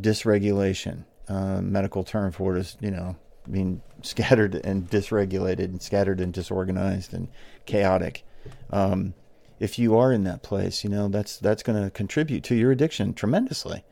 dysregulation, 0.00 1.04
uh, 1.28 1.60
medical 1.60 2.04
term 2.04 2.32
for 2.32 2.56
it 2.56 2.60
is 2.60 2.76
you 2.80 2.90
know 2.90 3.16
being 3.50 3.82
scattered 4.02 4.54
and 4.64 4.88
dysregulated 4.88 5.64
and 5.64 5.82
scattered 5.82 6.20
and 6.20 6.32
disorganized 6.32 7.12
and 7.12 7.28
chaotic. 7.66 8.24
Um, 8.70 9.14
if 9.58 9.78
you 9.78 9.96
are 9.96 10.12
in 10.12 10.24
that 10.24 10.42
place, 10.42 10.84
you 10.84 10.90
know 10.90 11.08
that's 11.08 11.36
that's 11.38 11.62
going 11.64 11.82
to 11.82 11.90
contribute 11.90 12.44
to 12.44 12.54
your 12.54 12.70
addiction 12.70 13.12
tremendously. 13.12 13.84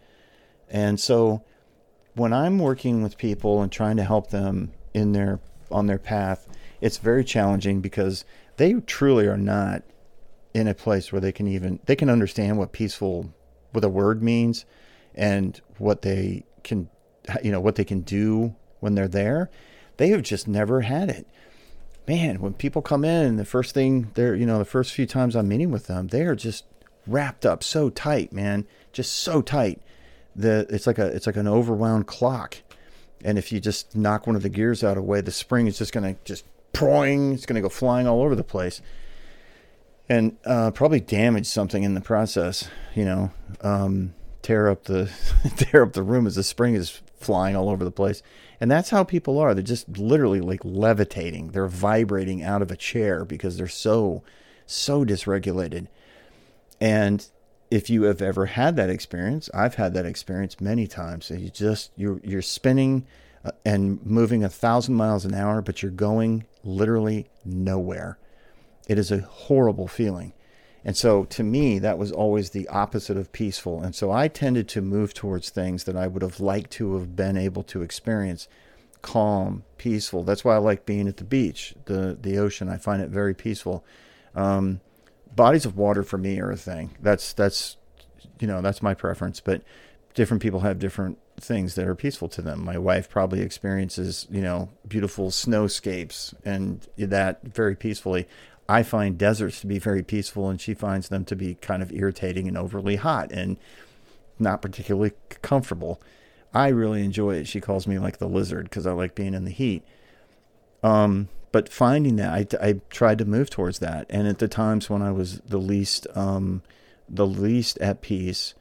And 0.69 1.01
so 1.01 1.43
when 2.15 2.33
I'm 2.33 2.59
working 2.59 3.03
with 3.03 3.19
people 3.19 3.63
and 3.63 3.71
trying 3.71 3.97
to 3.97 4.05
help 4.05 4.31
them 4.31 4.73
in 4.95 5.13
their 5.13 5.41
on 5.71 5.87
their 5.87 5.99
path, 5.99 6.49
it's 6.81 6.99
very 6.99 7.25
challenging 7.25 7.81
because 7.81 8.25
they 8.57 8.75
truly 8.75 9.27
are 9.27 9.37
not 9.37 9.83
in 10.53 10.67
a 10.67 10.75
place 10.75 11.13
where 11.13 11.21
they 11.21 11.33
can 11.33 11.47
even 11.47 11.79
they 11.87 11.97
can 11.97 12.11
understand 12.11 12.59
what 12.59 12.73
peaceful 12.73 13.33
what 13.73 13.85
a 13.85 13.89
word 13.89 14.23
means 14.23 14.65
and 15.15 15.61
what 15.79 16.03
they 16.03 16.45
can 16.65 16.89
you 17.43 17.53
know 17.53 17.61
what 17.61 17.77
they 17.77 17.85
can 17.85 18.01
do 18.01 18.55
when 18.81 18.95
they're 18.95 19.09
there. 19.09 19.51
They 19.97 20.09
have 20.09 20.23
just 20.23 20.49
never 20.49 20.81
had 20.83 21.11
it. 21.11 21.27
Man, 22.09 22.41
when 22.41 22.55
people 22.55 22.83
come 22.83 23.05
in, 23.05 23.37
the 23.37 23.45
first 23.45 23.75
thing 23.75 24.11
they're 24.15 24.35
you 24.35 24.47
know 24.47 24.59
the 24.59 24.65
first 24.65 24.93
few 24.93 25.07
times 25.07 25.37
I'm 25.37 25.49
meeting 25.49 25.71
with 25.71 25.87
them, 25.87 26.09
they 26.09 26.23
are 26.23 26.35
just 26.35 26.65
wrapped 27.07 27.47
up 27.47 27.63
so 27.63 27.91
tight, 27.91 28.33
man, 28.33 28.67
just 28.93 29.13
so 29.13 29.43
tight 29.43 29.81
the 30.35 30.67
it's 30.71 30.87
like 30.87 30.99
a 30.99 31.07
it's 31.07 31.27
like 31.27 31.37
an 31.37 31.47
overwound 31.47 32.07
clock, 32.07 32.57
and 33.25 33.39
if 33.39 33.53
you 33.53 33.61
just 33.61 33.95
knock 33.95 34.27
one 34.27 34.37
of 34.37 34.43
the 34.43 34.49
gears 34.49 34.83
out 34.83 34.91
of 34.91 34.97
the 34.97 35.03
way, 35.03 35.21
the 35.21 35.31
spring 35.31 35.67
is 35.67 35.79
just 35.79 35.93
going 35.93 36.15
to 36.15 36.21
just 36.25 36.45
proing. 36.73 37.35
It's 37.35 37.47
going 37.47 37.57
to 37.57 37.63
go 37.63 37.69
flying 37.69 38.07
all 38.07 38.23
over 38.23 38.35
the 38.35 38.45
place, 38.45 38.81
and 40.09 40.37
uh, 40.45 40.71
probably 40.71 41.01
damage 41.01 41.47
something 41.47 41.83
in 41.83 41.95
the 41.95 42.01
process. 42.01 42.69
You 42.95 43.05
know, 43.05 43.31
um, 43.61 44.15
tear 44.43 44.69
up 44.69 44.85
the 44.85 45.11
tear 45.57 45.83
up 45.83 45.93
the 45.93 46.03
room 46.03 46.27
as 46.27 46.35
the 46.35 46.43
spring 46.43 46.75
is 46.75 47.01
flying 47.17 47.55
all 47.55 47.69
over 47.69 47.85
the 47.85 47.91
place. 47.91 48.23
And 48.61 48.71
that's 48.71 48.91
how 48.91 49.05
people 49.05 49.39
are. 49.39 49.55
They're 49.55 49.63
just 49.63 49.89
literally 49.97 50.41
like 50.41 50.61
levitating. 50.65 51.49
They're 51.49 51.67
vibrating 51.67 52.43
out 52.43 52.63
of 52.63 52.71
a 52.71 52.77
chair 52.77 53.25
because 53.25 53.57
they're 53.57 53.69
so 53.69 54.23
so 54.67 55.05
dysregulated. 55.05 55.89
And 56.81 57.27
if 57.71 57.89
you 57.89 58.03
have 58.05 58.21
ever 58.21 58.47
had 58.47 58.77
that 58.77 58.91
experience, 58.91 59.49
I've 59.55 59.77
had 59.77 59.95
that 59.95 60.07
experience 60.07 60.61
many 60.61 60.87
times. 60.87 61.31
You 61.31 61.51
just 61.51 61.93
you're 61.97 62.21
you're 62.25 62.43
spinning 62.43 63.07
uh, 63.45 63.53
and 63.65 64.05
moving 64.05 64.43
a 64.43 64.49
thousand 64.49 64.97
miles 64.97 65.25
an 65.25 65.35
hour, 65.35 65.63
but 65.63 65.83
you're 65.83 65.93
going 65.93 66.45
literally 66.65 67.29
nowhere. 67.45 68.19
It 68.89 68.99
is 68.99 69.13
a 69.13 69.21
horrible 69.21 69.87
feeling. 69.87 70.33
And 70.85 70.97
so 70.97 71.25
to 71.25 71.43
me, 71.43 71.79
that 71.79 71.99
was 71.99 72.11
always 72.11 72.51
the 72.51 72.67
opposite 72.69 73.17
of 73.17 73.33
peaceful. 73.33 73.83
And 73.83 73.95
so 73.95 74.11
I 74.11 74.29
tended 74.29 74.67
to 74.71 74.81
move 74.81 75.13
towards 75.13 75.51
things 75.51 75.85
that 75.85 75.97
I 75.97 76.07
would 76.07 76.23
have 76.23 76.41
liked 76.41 76.71
to 76.73 76.95
have 76.95 77.15
been 77.15 77.37
able 77.37 77.63
to 77.65 77.83
experience 77.83 78.49
calm, 79.03 79.65
peaceful. 79.77 80.25
That's 80.25 80.45
why 80.45 80.55
I 80.55 80.59
like 80.59 80.87
being 80.87 81.07
at 81.07 81.19
the 81.19 81.25
beach, 81.25 81.75
the, 81.85 82.17
the 82.21 82.39
ocean. 82.39 82.69
I 82.69 82.79
find 82.79 83.03
it 83.03 83.11
very 83.11 83.35
peaceful. 83.35 83.85
Um, 84.35 84.81
bodies 85.41 85.65
of 85.65 85.75
water 85.75 86.03
for 86.03 86.19
me 86.19 86.39
are 86.39 86.51
a 86.51 86.57
thing. 86.57 86.91
That's 87.01 87.33
that's 87.33 87.79
you 88.41 88.47
know 88.47 88.61
that's 88.61 88.83
my 88.83 88.93
preference, 88.93 89.41
but 89.41 89.63
different 90.13 90.43
people 90.43 90.61
have 90.61 90.79
different 90.79 91.17
things 91.39 91.77
that 91.77 91.89
are 91.89 91.95
peaceful 91.95 92.29
to 92.29 92.43
them. 92.43 92.63
My 92.63 92.77
wife 92.77 93.09
probably 93.09 93.41
experiences 93.41 94.27
you 94.31 94.43
know 94.43 94.69
beautiful 94.87 95.31
snowscapes 95.31 96.35
and 96.45 96.87
that 96.99 97.43
very 97.43 97.75
peacefully. 97.75 98.29
I 98.69 98.83
find 98.83 99.17
deserts 99.17 99.63
to 99.63 99.67
be 99.67 99.79
very 99.79 100.03
peaceful, 100.03 100.51
and 100.51 100.61
she 100.61 100.75
finds 100.75 101.09
them 101.09 101.25
to 101.25 101.35
be 101.35 101.55
kind 101.55 101.83
of 101.83 101.91
irritating 101.91 102.47
and 102.47 102.59
overly 102.59 102.97
hot 102.97 103.33
and 103.33 103.57
not 104.39 104.61
particularly 104.61 105.13
comfortable. 105.41 106.03
I 106.53 106.69
really 106.69 107.03
enjoy 107.03 107.37
it. 107.37 107.49
She 107.49 107.63
calls 107.63 107.87
me 107.87 107.99
like 107.99 108.19
the 108.19 108.29
lizard 108.29 108.65
because 108.65 108.87
I 108.87 108.93
like 108.93 109.15
being 109.15 109.33
in 109.33 109.47
the 109.47 109.51
heat. 109.51 109.85
Um, 110.83 111.29
but 111.53 111.69
finding 111.69 112.17
that 112.17 112.33
I, 112.33 112.69
I 112.69 112.73
tried 112.91 113.19
to 113.19 113.25
move 113.25 113.51
towards 113.51 113.81
that. 113.81 114.07
And 114.09 114.29
at 114.29 114.39
the 114.39 114.49
times 114.49 114.89
when 114.89 115.03
i 115.03 115.11
was 115.11 115.41
the 115.41 115.59
least 115.59 116.07
um, 116.15 116.63
the 117.09 117.27
least 117.27 117.79
at 117.79 118.03
peace 118.03 118.55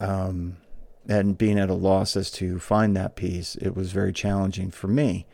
um, 0.00 0.58
and 1.08 1.38
being 1.38 1.58
at 1.58 1.70
a 1.70 1.74
loss 1.74 2.16
as 2.16 2.30
to 2.32 2.58
find 2.58 2.96
that 2.96 3.16
peace 3.16 3.56
it 3.56 3.74
was 3.74 3.92
very 3.92 4.12
challenging 4.12 4.70
for 4.70 4.88
me. 4.88 5.26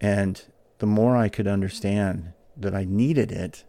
And 0.00 0.42
the 0.78 0.86
more 0.86 1.16
i 1.16 1.28
could 1.28 1.46
understand 1.46 2.32
that 2.56 2.74
i 2.74 2.84
needed 2.84 3.32
it 3.32 3.64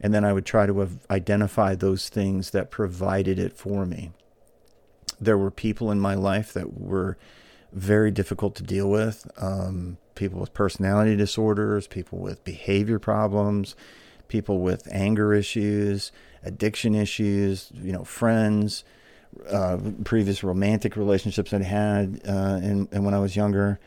and 0.00 0.12
then 0.12 0.24
i 0.24 0.32
would 0.32 0.46
try 0.46 0.66
to 0.66 0.88
identify 1.10 1.74
those 1.74 2.08
things 2.08 2.50
that 2.50 2.70
provided 2.70 3.38
it 3.38 3.56
for 3.56 3.86
me. 3.86 4.12
There 5.20 5.38
were 5.38 5.50
people 5.50 5.90
in 5.90 6.00
my 6.00 6.14
life 6.14 6.52
that 6.52 6.78
were 6.78 7.16
very 7.72 8.10
difficult 8.10 8.54
to 8.56 8.62
deal 8.62 8.90
with. 8.90 9.30
Um, 9.36 9.98
people 10.14 10.40
with 10.40 10.54
personality 10.54 11.16
disorders, 11.16 11.86
people 11.86 12.18
with 12.18 12.44
behavior 12.44 12.98
problems, 12.98 13.76
people 14.28 14.60
with 14.60 14.88
anger 14.90 15.34
issues, 15.34 16.12
addiction 16.42 16.94
issues, 16.94 17.70
you 17.74 17.92
know, 17.92 18.04
friends, 18.04 18.84
uh, 19.50 19.78
previous 20.04 20.44
romantic 20.44 20.96
relationships 20.96 21.52
I'd 21.52 21.62
had, 21.62 22.20
uh, 22.26 22.60
and, 22.62 23.04
when 23.04 23.14
I 23.14 23.18
was 23.18 23.36
younger. 23.36 23.78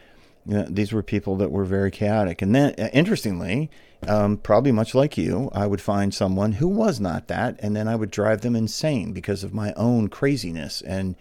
You 0.45 0.53
know, 0.55 0.67
these 0.69 0.93
were 0.93 1.03
people 1.03 1.35
that 1.37 1.51
were 1.51 1.65
very 1.65 1.91
chaotic. 1.91 2.41
And 2.41 2.55
then, 2.55 2.73
uh, 2.77 2.89
interestingly, 2.93 3.69
um, 4.07 4.37
probably 4.37 4.71
much 4.71 4.95
like 4.95 5.17
you, 5.17 5.49
I 5.53 5.67
would 5.67 5.81
find 5.81 6.13
someone 6.13 6.53
who 6.53 6.67
was 6.67 6.99
not 6.99 7.27
that, 7.27 7.59
and 7.59 7.75
then 7.75 7.87
I 7.87 7.95
would 7.95 8.11
drive 8.11 8.41
them 8.41 8.55
insane 8.55 9.11
because 9.11 9.43
of 9.43 9.53
my 9.53 9.73
own 9.73 10.07
craziness 10.07 10.81
and 10.81 11.15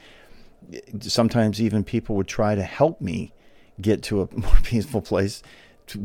sometimes 1.01 1.61
even 1.61 1.85
people 1.85 2.17
would 2.17 2.29
try 2.29 2.55
to 2.55 2.63
help 2.63 3.01
me 3.01 3.33
get 3.80 4.02
to 4.04 4.23
a 4.23 4.28
more 4.37 4.59
peaceful 4.62 5.02
place 5.02 5.42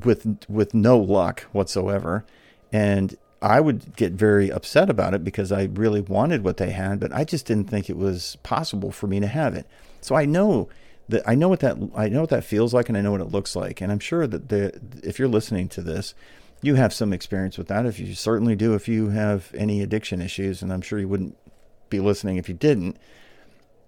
with 0.03 0.45
with 0.47 0.73
no 0.73 0.97
luck 0.97 1.41
whatsoever. 1.51 2.25
And 2.71 3.15
I 3.41 3.59
would 3.59 3.95
get 3.95 4.13
very 4.13 4.51
upset 4.51 4.89
about 4.89 5.15
it 5.15 5.23
because 5.23 5.51
I 5.51 5.63
really 5.73 6.01
wanted 6.01 6.43
what 6.43 6.57
they 6.57 6.71
had 6.71 6.99
but 6.99 7.11
I 7.11 7.23
just 7.23 7.45
didn't 7.45 7.69
think 7.69 7.89
it 7.89 7.97
was 7.97 8.37
possible 8.43 8.91
for 8.91 9.07
me 9.07 9.19
to 9.19 9.27
have 9.27 9.55
it. 9.55 9.65
So 9.99 10.15
I 10.15 10.25
know 10.25 10.69
that 11.09 11.27
I 11.27 11.35
know 11.35 11.49
what 11.49 11.59
that 11.61 11.77
I 11.95 12.09
know 12.09 12.21
what 12.21 12.29
that 12.29 12.43
feels 12.43 12.73
like 12.73 12.89
and 12.89 12.97
I 12.97 13.01
know 13.01 13.11
what 13.11 13.21
it 13.21 13.31
looks 13.31 13.55
like. 13.55 13.81
And 13.81 13.91
I'm 13.91 13.99
sure 13.99 14.27
that 14.27 14.49
the 14.49 14.79
if 15.03 15.19
you're 15.19 15.27
listening 15.27 15.69
to 15.69 15.81
this 15.81 16.13
you 16.63 16.75
have 16.75 16.93
some 16.93 17.11
experience 17.11 17.57
with 17.57 17.67
that. 17.69 17.87
If 17.87 17.99
you 17.99 18.13
certainly 18.13 18.55
do 18.55 18.75
if 18.75 18.87
you 18.87 19.09
have 19.09 19.51
any 19.57 19.81
addiction 19.81 20.21
issues 20.21 20.61
and 20.61 20.71
I'm 20.71 20.81
sure 20.81 20.99
you 20.99 21.07
wouldn't 21.07 21.37
be 21.89 21.99
listening 21.99 22.37
if 22.37 22.47
you 22.47 22.55
didn't 22.55 22.97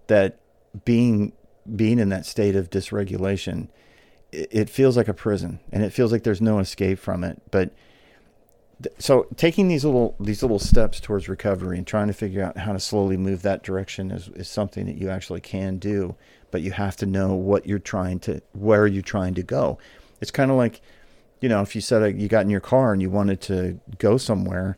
that 0.07 0.39
being 0.85 1.33
being 1.75 1.99
in 1.99 2.09
that 2.09 2.25
state 2.25 2.55
of 2.55 2.69
dysregulation, 2.69 3.69
it, 4.31 4.69
feels 4.69 4.97
like 4.97 5.07
a 5.07 5.13
prison, 5.13 5.59
and 5.71 5.83
it 5.83 5.91
feels 5.91 6.11
like 6.11 6.23
there's 6.23 6.41
no 6.41 6.59
escape 6.59 6.99
from 6.99 7.23
it. 7.23 7.41
But 7.51 7.71
so 8.97 9.27
taking 9.37 9.67
these 9.67 9.85
little 9.85 10.15
these 10.19 10.41
little 10.41 10.59
steps 10.59 10.99
towards 10.99 11.29
recovery 11.29 11.77
and 11.77 11.85
trying 11.85 12.07
to 12.07 12.13
figure 12.13 12.43
out 12.43 12.57
how 12.57 12.73
to 12.73 12.79
slowly 12.79 13.15
move 13.15 13.43
that 13.43 13.63
direction 13.63 14.11
is, 14.11 14.29
is 14.29 14.49
something 14.49 14.87
that 14.87 14.97
you 14.97 15.09
actually 15.09 15.41
can 15.41 15.77
do. 15.77 16.15
But 16.51 16.61
you 16.61 16.71
have 16.71 16.97
to 16.97 17.05
know 17.05 17.33
what 17.33 17.65
you're 17.65 17.79
trying 17.79 18.19
to 18.21 18.41
where 18.53 18.87
you're 18.87 19.01
trying 19.01 19.35
to 19.35 19.43
go. 19.43 19.77
It's 20.19 20.31
kind 20.31 20.51
of 20.51 20.57
like 20.57 20.81
you 21.43 21.49
know, 21.49 21.61
if 21.61 21.75
you 21.75 21.81
said 21.81 22.01
uh, 22.01 22.05
you 22.05 22.29
got 22.29 22.45
in 22.45 22.49
your 22.49 22.61
car 22.61 22.93
and 22.93 23.01
you 23.01 23.09
wanted 23.09 23.41
to 23.41 23.77
go 23.97 24.17
somewhere, 24.17 24.77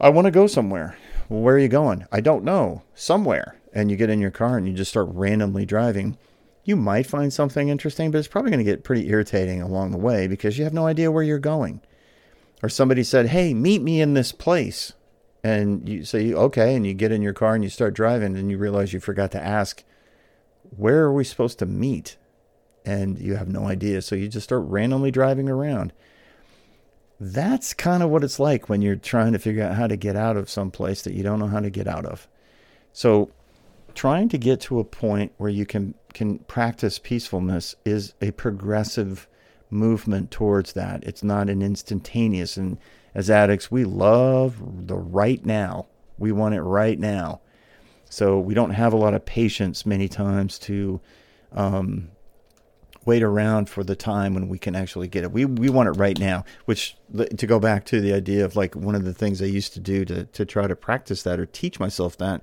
I 0.00 0.08
want 0.08 0.24
to 0.24 0.30
go 0.30 0.46
somewhere. 0.46 0.96
Well, 1.28 1.42
where 1.42 1.56
are 1.56 1.58
you 1.58 1.68
going? 1.68 2.06
I 2.10 2.20
don't 2.20 2.44
know. 2.44 2.82
Somewhere. 2.94 3.55
And 3.76 3.90
you 3.90 3.96
get 3.98 4.08
in 4.08 4.20
your 4.20 4.30
car 4.30 4.56
and 4.56 4.66
you 4.66 4.72
just 4.72 4.90
start 4.90 5.08
randomly 5.10 5.66
driving. 5.66 6.16
You 6.64 6.76
might 6.76 7.06
find 7.06 7.30
something 7.30 7.68
interesting, 7.68 8.10
but 8.10 8.16
it's 8.16 8.26
probably 8.26 8.50
going 8.50 8.64
to 8.64 8.70
get 8.70 8.84
pretty 8.84 9.10
irritating 9.10 9.60
along 9.60 9.90
the 9.90 9.98
way 9.98 10.26
because 10.26 10.56
you 10.56 10.64
have 10.64 10.72
no 10.72 10.86
idea 10.86 11.12
where 11.12 11.22
you're 11.22 11.38
going. 11.38 11.82
Or 12.62 12.70
somebody 12.70 13.04
said, 13.04 13.26
Hey, 13.26 13.52
meet 13.52 13.82
me 13.82 14.00
in 14.00 14.14
this 14.14 14.32
place. 14.32 14.94
And 15.44 15.86
you 15.86 16.04
say, 16.04 16.32
Okay. 16.32 16.74
And 16.74 16.86
you 16.86 16.94
get 16.94 17.12
in 17.12 17.20
your 17.20 17.34
car 17.34 17.54
and 17.54 17.62
you 17.62 17.68
start 17.68 17.92
driving 17.92 18.34
and 18.34 18.50
you 18.50 18.56
realize 18.56 18.94
you 18.94 19.00
forgot 19.00 19.30
to 19.32 19.44
ask, 19.44 19.84
Where 20.74 21.02
are 21.02 21.12
we 21.12 21.24
supposed 21.24 21.58
to 21.58 21.66
meet? 21.66 22.16
And 22.86 23.18
you 23.18 23.34
have 23.34 23.48
no 23.48 23.66
idea. 23.66 24.00
So 24.00 24.14
you 24.14 24.28
just 24.28 24.44
start 24.44 24.62
randomly 24.64 25.10
driving 25.10 25.50
around 25.50 25.92
that's 27.18 27.72
kind 27.72 28.02
of 28.02 28.10
what 28.10 28.24
it's 28.24 28.38
like 28.38 28.68
when 28.68 28.82
you're 28.82 28.96
trying 28.96 29.32
to 29.32 29.38
figure 29.38 29.64
out 29.64 29.74
how 29.74 29.86
to 29.86 29.96
get 29.96 30.16
out 30.16 30.36
of 30.36 30.50
some 30.50 30.70
place 30.70 31.02
that 31.02 31.14
you 31.14 31.22
don't 31.22 31.38
know 31.38 31.46
how 31.46 31.60
to 31.60 31.70
get 31.70 31.86
out 31.86 32.04
of. 32.04 32.28
So, 32.92 33.30
trying 33.96 34.28
to 34.28 34.38
get 34.38 34.60
to 34.60 34.78
a 34.78 34.84
point 34.84 35.32
where 35.38 35.50
you 35.50 35.66
can 35.66 35.94
can 36.14 36.38
practice 36.40 36.98
peacefulness 36.98 37.74
is 37.84 38.14
a 38.22 38.30
progressive 38.32 39.26
movement 39.68 40.30
towards 40.30 40.74
that. 40.74 41.02
It's 41.04 41.24
not 41.24 41.50
an 41.50 41.60
instantaneous. 41.60 42.56
And 42.56 42.78
as 43.14 43.28
addicts, 43.28 43.70
we 43.70 43.84
love 43.84 44.86
the 44.86 44.96
right 44.96 45.44
now. 45.44 45.86
We 46.18 46.32
want 46.32 46.54
it 46.54 46.62
right 46.62 46.98
now. 46.98 47.40
So 48.08 48.38
we 48.38 48.54
don't 48.54 48.70
have 48.70 48.92
a 48.92 48.96
lot 48.96 49.14
of 49.14 49.26
patience 49.26 49.84
many 49.84 50.08
times 50.08 50.58
to 50.60 51.00
um, 51.52 52.10
wait 53.04 53.22
around 53.22 53.68
for 53.68 53.82
the 53.82 53.96
time 53.96 54.34
when 54.34 54.48
we 54.48 54.58
can 54.58 54.76
actually 54.76 55.08
get 55.08 55.24
it. 55.24 55.32
We 55.32 55.44
we 55.44 55.68
want 55.68 55.88
it 55.88 55.98
right 55.98 56.18
now. 56.18 56.44
Which 56.66 56.96
to 57.14 57.46
go 57.46 57.58
back 57.58 57.84
to 57.86 58.00
the 58.00 58.12
idea 58.12 58.44
of 58.44 58.56
like 58.56 58.74
one 58.74 58.94
of 58.94 59.04
the 59.04 59.14
things 59.14 59.42
I 59.42 59.46
used 59.46 59.72
to 59.74 59.80
do 59.80 60.04
to 60.04 60.24
to 60.24 60.44
try 60.44 60.66
to 60.66 60.76
practice 60.76 61.22
that 61.24 61.40
or 61.40 61.46
teach 61.46 61.80
myself 61.80 62.16
that 62.18 62.42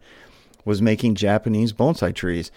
was 0.65 0.81
making 0.81 1.15
Japanese 1.15 1.73
bonsai 1.73 2.13
trees. 2.13 2.51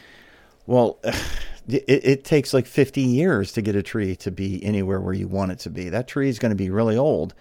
Well, 0.66 0.98
it, 1.68 1.84
it 1.86 2.24
takes 2.24 2.54
like 2.54 2.66
50 2.66 3.00
years 3.00 3.52
to 3.52 3.62
get 3.62 3.76
a 3.76 3.82
tree 3.82 4.16
to 4.16 4.30
be 4.30 4.62
anywhere 4.64 5.00
where 5.00 5.14
you 5.14 5.28
want 5.28 5.52
it 5.52 5.58
to 5.60 5.70
be. 5.70 5.88
That 5.88 6.08
tree 6.08 6.28
is 6.28 6.38
going 6.38 6.50
to 6.50 6.56
be 6.56 6.70
really 6.70 6.96
old. 6.96 7.34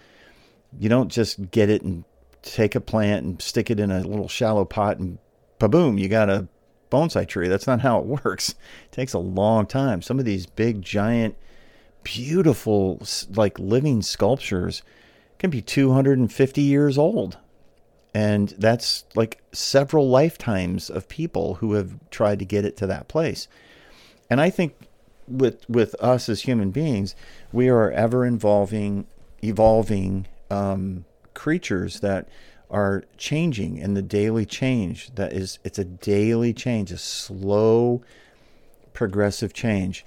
You 0.78 0.88
don't 0.88 1.10
just 1.10 1.50
get 1.50 1.70
it 1.70 1.82
and 1.82 2.04
take 2.42 2.74
a 2.74 2.80
plant 2.80 3.24
and 3.24 3.42
stick 3.42 3.70
it 3.70 3.80
in 3.80 3.90
a 3.90 4.00
little 4.00 4.28
shallow 4.28 4.64
pot 4.64 4.98
and 4.98 5.18
boom, 5.58 5.98
you 5.98 6.08
got 6.08 6.30
a 6.30 6.48
bonsai 6.90 7.26
tree. 7.26 7.48
That's 7.48 7.66
not 7.66 7.80
how 7.80 7.98
it 7.98 8.06
works. 8.24 8.50
It 8.50 8.92
takes 8.92 9.12
a 9.12 9.18
long 9.18 9.66
time. 9.66 10.02
Some 10.02 10.18
of 10.18 10.24
these 10.24 10.46
big, 10.46 10.82
giant, 10.82 11.36
beautiful, 12.02 13.02
like 13.34 13.58
living 13.58 14.02
sculptures 14.02 14.82
can 15.38 15.50
be 15.50 15.60
250 15.60 16.62
years 16.62 16.96
old. 16.96 17.38
And 18.16 18.54
that's 18.56 19.04
like 19.14 19.42
several 19.52 20.08
lifetimes 20.08 20.88
of 20.88 21.06
people 21.06 21.56
who 21.56 21.74
have 21.74 21.98
tried 22.08 22.38
to 22.38 22.46
get 22.46 22.64
it 22.64 22.74
to 22.78 22.86
that 22.86 23.08
place. 23.08 23.46
And 24.30 24.40
I 24.40 24.48
think 24.48 24.74
with 25.28 25.68
with 25.68 25.94
us 25.96 26.30
as 26.30 26.40
human 26.40 26.70
beings, 26.70 27.14
we 27.52 27.68
are 27.68 27.90
ever 27.90 28.24
involving, 28.24 29.06
evolving 29.44 30.28
um, 30.50 31.04
creatures 31.34 32.00
that 32.00 32.26
are 32.70 33.04
changing 33.18 33.78
and 33.82 33.94
the 33.94 34.00
daily 34.00 34.46
change 34.46 35.14
that 35.16 35.34
is 35.34 35.58
it's 35.62 35.78
a 35.78 35.84
daily 35.84 36.54
change 36.54 36.90
a 36.90 36.98
slow 36.98 38.02
progressive 38.92 39.52
change 39.52 40.04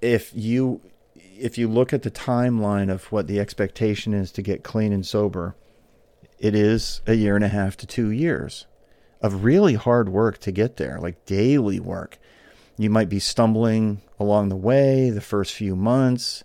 if 0.00 0.30
you 0.34 0.80
if 1.16 1.58
you 1.58 1.66
look 1.66 1.92
at 1.92 2.02
the 2.02 2.10
timeline 2.10 2.88
of 2.92 3.10
what 3.10 3.26
the 3.26 3.40
expectation 3.40 4.14
is 4.14 4.30
to 4.30 4.40
get 4.40 4.62
clean 4.62 4.92
and 4.92 5.04
sober 5.04 5.56
it 6.38 6.54
is 6.54 7.00
a 7.06 7.14
year 7.14 7.34
and 7.34 7.44
a 7.44 7.48
half 7.48 7.76
to 7.76 7.86
2 7.86 8.10
years 8.10 8.66
of 9.22 9.44
really 9.44 9.74
hard 9.74 10.08
work 10.08 10.38
to 10.38 10.52
get 10.52 10.76
there 10.76 10.98
like 11.00 11.24
daily 11.26 11.80
work 11.80 12.18
you 12.76 12.90
might 12.90 13.08
be 13.08 13.18
stumbling 13.18 14.00
along 14.18 14.48
the 14.48 14.56
way 14.56 15.10
the 15.10 15.20
first 15.20 15.54
few 15.54 15.74
months 15.74 16.44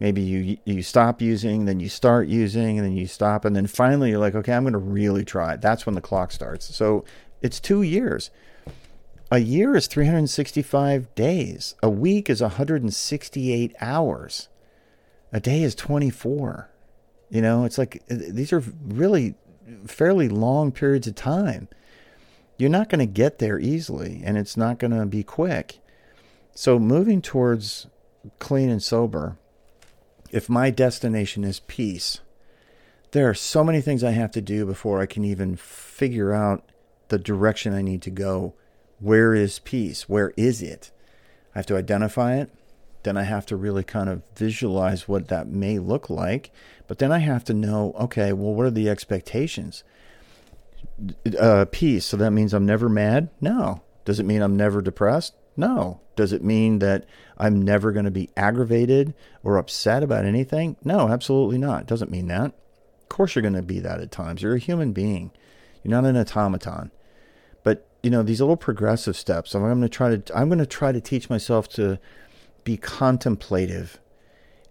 maybe 0.00 0.20
you 0.22 0.58
you 0.64 0.82
stop 0.82 1.20
using, 1.20 1.64
then 1.64 1.80
you 1.80 1.88
start 1.88 2.28
using, 2.28 2.78
and 2.78 2.86
then 2.86 2.96
you 2.96 3.06
stop, 3.06 3.44
and 3.44 3.54
then 3.54 3.66
finally 3.66 4.10
you're 4.10 4.18
like, 4.18 4.34
okay, 4.34 4.52
I'm 4.52 4.62
going 4.62 4.72
to 4.72 4.78
really 4.78 5.24
try. 5.24 5.56
That's 5.56 5.86
when 5.86 5.94
the 5.94 6.00
clock 6.00 6.32
starts. 6.32 6.74
So 6.74 7.04
it's 7.42 7.60
two 7.60 7.82
years. 7.82 8.30
A 9.30 9.38
year 9.38 9.76
is 9.76 9.86
365 9.86 11.14
days. 11.14 11.74
A 11.82 11.90
week 11.90 12.30
is 12.30 12.40
168 12.40 13.76
hours. 13.80 14.48
A 15.32 15.40
day 15.40 15.62
is 15.62 15.74
24. 15.74 16.70
You 17.30 17.42
know, 17.42 17.64
it's 17.64 17.78
like 17.78 18.02
uh, 18.10 18.16
these 18.18 18.52
are 18.52 18.62
really 18.82 19.34
fairly 19.86 20.28
long 20.28 20.72
periods 20.72 21.06
of 21.06 21.14
time. 21.14 21.68
You're 22.56 22.70
not 22.70 22.88
going 22.88 23.00
to 23.00 23.06
get 23.06 23.38
there 23.38 23.58
easily, 23.58 24.22
and 24.24 24.36
it's 24.36 24.56
not 24.56 24.78
going 24.78 24.90
to 24.90 25.06
be 25.06 25.22
quick. 25.22 25.78
So, 26.54 26.78
moving 26.78 27.22
towards 27.22 27.86
clean 28.40 28.68
and 28.68 28.82
sober 28.82 29.36
if 30.30 30.48
my 30.48 30.70
destination 30.70 31.44
is 31.44 31.60
peace, 31.60 32.20
there 33.12 33.28
are 33.28 33.34
so 33.34 33.64
many 33.64 33.80
things 33.80 34.04
I 34.04 34.10
have 34.10 34.30
to 34.32 34.40
do 34.40 34.66
before 34.66 35.00
I 35.00 35.06
can 35.06 35.24
even 35.24 35.56
figure 35.56 36.34
out 36.34 36.70
the 37.08 37.18
direction 37.18 37.72
I 37.72 37.82
need 37.82 38.02
to 38.02 38.10
go. 38.10 38.54
Where 39.00 39.34
is 39.34 39.58
peace? 39.58 40.08
Where 40.08 40.32
is 40.36 40.60
it? 40.60 40.90
I 41.54 41.60
have 41.60 41.66
to 41.66 41.76
identify 41.76 42.36
it. 42.36 42.50
Then 43.08 43.16
I 43.16 43.22
have 43.22 43.46
to 43.46 43.56
really 43.56 43.84
kind 43.84 44.10
of 44.10 44.20
visualize 44.36 45.08
what 45.08 45.28
that 45.28 45.48
may 45.48 45.78
look 45.78 46.10
like. 46.10 46.50
But 46.88 46.98
then 46.98 47.10
I 47.10 47.20
have 47.20 47.42
to 47.44 47.54
know 47.54 47.94
okay, 47.98 48.34
well, 48.34 48.52
what 48.52 48.66
are 48.66 48.70
the 48.70 48.90
expectations? 48.90 49.82
Uh, 51.40 51.64
peace. 51.72 52.04
So 52.04 52.18
that 52.18 52.32
means 52.32 52.52
I'm 52.52 52.66
never 52.66 52.86
mad? 52.86 53.30
No. 53.40 53.80
Does 54.04 54.20
it 54.20 54.26
mean 54.26 54.42
I'm 54.42 54.58
never 54.58 54.82
depressed? 54.82 55.32
No. 55.56 56.02
Does 56.16 56.34
it 56.34 56.44
mean 56.44 56.80
that 56.80 57.06
I'm 57.38 57.62
never 57.62 57.92
going 57.92 58.04
to 58.04 58.10
be 58.10 58.28
aggravated 58.36 59.14
or 59.42 59.56
upset 59.56 60.02
about 60.02 60.26
anything? 60.26 60.76
No, 60.84 61.08
absolutely 61.08 61.56
not. 61.56 61.80
It 61.80 61.86
doesn't 61.86 62.10
mean 62.10 62.26
that. 62.26 62.52
Of 63.00 63.08
course, 63.08 63.34
you're 63.34 63.40
going 63.40 63.54
to 63.54 63.62
be 63.62 63.80
that 63.80 64.02
at 64.02 64.10
times. 64.10 64.42
You're 64.42 64.56
a 64.56 64.58
human 64.58 64.92
being. 64.92 65.30
You're 65.82 65.98
not 65.98 66.04
an 66.04 66.18
automaton. 66.18 66.90
But 67.62 67.88
you 68.02 68.10
know 68.10 68.22
these 68.22 68.42
little 68.42 68.58
progressive 68.58 69.16
steps. 69.16 69.54
I'm 69.54 69.62
going 69.62 69.80
to 69.80 69.88
try 69.88 70.14
to. 70.14 70.38
I'm 70.38 70.50
going 70.50 70.58
to 70.58 70.66
try 70.66 70.92
to 70.92 71.00
teach 71.00 71.30
myself 71.30 71.70
to 71.70 71.98
be 72.68 72.76
contemplative 72.76 73.98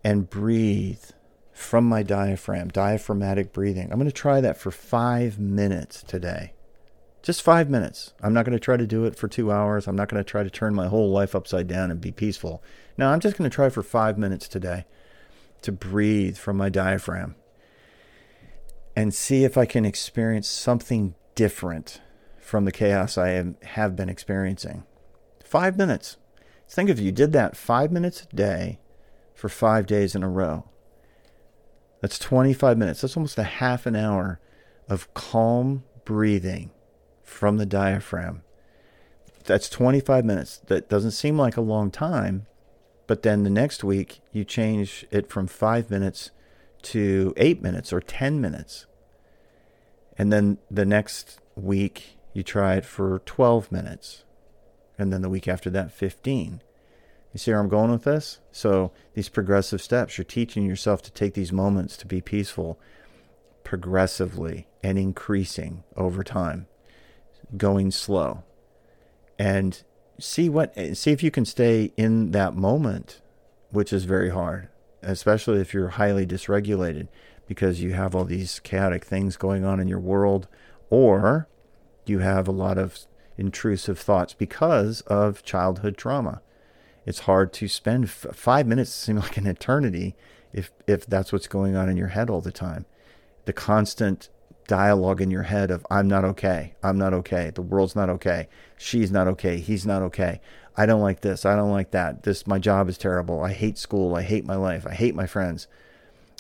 and 0.04 0.30
breathe 0.30 1.04
from 1.52 1.84
my 1.84 2.04
diaphragm, 2.04 2.68
diaphragmatic 2.68 3.52
breathing. 3.52 3.92
I'm 3.92 3.98
going 3.98 4.06
to 4.06 4.12
try 4.12 4.40
that 4.40 4.60
for 4.60 4.70
five 4.70 5.40
minutes 5.40 6.04
today. 6.04 6.54
Just 7.24 7.42
five 7.42 7.72
minutes. 7.72 8.14
I'm 8.22 8.36
not 8.36 8.46
going 8.46 8.56
to 8.56 8.64
try 8.64 8.78
to 8.78 8.86
do 8.86 9.06
it 9.06 9.16
for 9.16 9.28
two 9.28 9.52
hours. 9.52 9.88
I'm 9.88 9.96
not 9.96 10.10
going 10.10 10.24
to 10.24 10.30
try 10.30 10.44
to 10.44 10.50
turn 10.52 10.76
my 10.76 10.88
whole 10.90 11.10
life 11.10 11.34
upside 11.34 11.68
down 11.68 11.90
and 11.90 12.00
be 12.00 12.12
peaceful. 12.12 12.62
No, 13.00 13.10
I'm 13.10 13.20
just 13.20 13.36
going 13.36 13.50
to 13.50 13.56
try 13.56 13.70
for 13.70 13.82
five 13.82 14.16
minutes 14.16 14.48
today 14.48 14.86
to 15.64 15.72
breathe 15.72 16.38
from 16.38 16.56
my 16.56 16.70
diaphragm 16.70 17.34
and 18.96 19.12
see 19.12 19.44
if 19.44 19.58
I 19.58 19.66
can 19.66 19.86
experience 19.86 20.48
something 20.48 21.16
different 21.34 22.00
from 22.40 22.66
the 22.66 22.72
chaos 22.72 23.18
I 23.18 23.56
have 23.64 23.96
been 23.96 24.08
experiencing. 24.08 24.84
Five 25.44 25.80
minutes. 25.80 26.18
Think 26.68 26.90
if 26.90 27.00
you 27.00 27.12
did 27.12 27.34
that 27.34 27.56
five 27.56 27.92
minutes 27.92 28.24
a 28.32 28.36
day 28.36 28.80
for 29.34 29.50
five 29.50 29.86
days 29.86 30.16
in 30.16 30.24
a 30.24 30.30
row. 30.30 30.66
That's 32.02 32.20
25 32.20 32.78
minutes. 32.78 33.02
That's 33.02 33.18
almost 33.18 33.38
a 33.38 33.44
half 33.44 33.86
an 33.86 33.96
hour 33.96 34.40
of 34.90 35.14
calm 35.14 35.84
breathing 36.06 36.72
from 37.24 37.58
the 37.58 37.66
diaphragm. 37.66 38.44
That's 39.46 39.70
25 39.70 40.26
minutes. 40.26 40.58
That 40.68 40.90
doesn't 40.90 41.12
seem 41.12 41.38
like 41.38 41.58
a 41.58 41.62
long 41.62 41.90
time, 41.90 42.48
but 43.08 43.24
then 43.24 43.44
the 43.44 43.50
next 43.50 43.84
week 43.84 44.20
you 44.32 44.44
change 44.44 45.06
it 45.10 45.30
from 45.30 45.48
five 45.48 45.90
minutes 45.90 46.32
to 46.84 47.34
eight 47.38 47.62
minutes 47.62 47.92
or 47.92 48.02
10 48.02 48.42
minutes. 48.42 48.86
And 50.18 50.32
then 50.32 50.58
the 50.70 50.86
next 50.86 51.40
week 51.56 52.18
you 52.34 52.44
try 52.44 52.76
it 52.76 52.86
for 52.86 53.20
12 53.26 53.72
minutes. 53.72 54.24
And 54.98 55.14
then 55.14 55.22
the 55.22 55.30
week 55.30 55.48
after 55.48 55.70
that, 55.72 55.92
15. 55.92 56.62
You 57.34 57.38
see 57.38 57.52
where 57.52 57.60
I'm 57.60 57.70
going 57.70 57.92
with 57.92 58.04
this? 58.04 58.40
So, 58.52 58.92
these 59.14 59.30
progressive 59.30 59.82
steps, 59.82 60.18
you're 60.18 60.26
teaching 60.26 60.66
yourself 60.66 61.02
to 61.04 61.12
take 61.12 61.34
these 61.34 61.52
moments 61.52 61.98
to 61.98 62.08
be 62.08 62.22
peaceful 62.22 62.80
progressively 63.64 64.66
and 64.82 64.98
increasing 64.98 65.84
over 65.98 66.24
time 66.24 66.68
going 67.58 67.92
slow 67.92 68.44
and 69.38 69.84
see 70.20 70.48
what 70.48 70.74
see 70.96 71.12
if 71.12 71.22
you 71.22 71.30
can 71.30 71.46
stay 71.46 71.92
in 71.98 72.32
that 72.32 72.56
moment 72.56 73.22
which 73.72 73.92
is 73.94 74.06
very 74.06 74.30
hard 74.30 74.70
especially 75.04 75.60
if 75.60 75.74
you're 75.74 75.90
highly 75.90 76.26
dysregulated 76.26 77.10
because 77.46 77.82
you 77.82 77.92
have 77.92 78.16
all 78.16 78.24
these 78.24 78.60
chaotic 78.62 79.06
things 79.06 79.36
going 79.38 79.64
on 79.64 79.80
in 79.80 79.88
your 79.88 80.00
world 80.00 80.48
or 80.90 81.48
you 82.06 82.20
have 82.20 82.48
a 82.48 82.52
lot 82.52 82.78
of 82.78 83.00
intrusive 83.38 84.00
thoughts 84.00 84.34
because 84.34 85.02
of 85.02 85.44
childhood 85.44 85.98
trauma 85.98 86.42
It's 87.06 87.20
hard 87.20 87.54
to 87.54 87.68
spend 87.68 88.06
f- 88.06 88.28
five 88.34 88.68
minutes 88.68 88.92
seem 88.92 89.18
like 89.26 89.38
an 89.38 89.48
eternity 89.48 90.16
if 90.54 90.72
if 90.88 91.06
that's 91.06 91.32
what's 91.32 91.48
going 91.48 91.76
on 91.76 91.90
in 91.90 91.98
your 91.98 92.08
head 92.10 92.30
all 92.30 92.42
the 92.42 92.52
time. 92.52 92.86
The 93.46 93.54
constant 93.54 94.30
dialogue 94.68 95.22
in 95.22 95.32
your 95.32 95.44
head 95.44 95.72
of 95.72 95.86
I'm 95.90 96.08
not 96.08 96.26
okay. 96.26 96.74
I'm 96.84 96.98
not 96.98 97.14
okay. 97.14 97.52
The 97.54 97.62
world's 97.62 97.96
not 97.96 98.10
okay. 98.10 98.50
She's 98.78 99.12
not 99.12 99.28
okay. 99.28 99.58
He's 99.58 99.86
not 99.86 100.02
okay. 100.04 100.42
I 100.76 100.86
don't 100.86 101.02
like 101.02 101.22
this. 101.22 101.46
I 101.46 101.56
don't 101.56 101.72
like 101.72 101.92
that. 101.92 102.24
This 102.24 102.46
my 102.46 102.60
job 102.60 102.90
is 102.90 102.98
terrible. 102.98 103.42
I 103.42 103.54
hate 103.54 103.78
school. 103.78 104.16
I 104.16 104.22
hate 104.22 104.46
my 104.46 104.56
life. 104.56 104.86
I 104.86 104.94
hate 104.94 105.16
my 105.16 105.26
friends. 105.26 105.68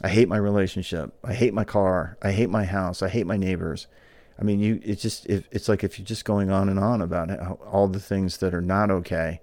I 0.04 0.10
hate 0.10 0.28
my 0.28 0.38
relationship. 0.38 1.14
I 1.24 1.34
hate 1.34 1.54
my 1.54 1.64
car. 1.64 2.18
I 2.22 2.32
hate 2.32 2.50
my 2.50 2.66
house. 2.66 3.02
I 3.02 3.10
hate 3.10 3.26
my 3.26 3.38
neighbors. 3.38 3.88
I 4.39 4.43
mean, 4.43 4.60
you 4.60 4.80
it's 4.84 5.02
just 5.02 5.26
it's 5.26 5.67
like 5.67 5.84
if 5.84 5.97
you're 5.97 6.06
just 6.06 6.26
going 6.26 6.52
on 6.52 6.69
and 6.69 6.80
on 6.80 7.02
about 7.02 7.32
all 7.62 7.88
the 7.88 8.00
things 8.00 8.38
that 8.38 8.54
are 8.54 8.62
not 8.62 8.91
okay, 8.91 9.41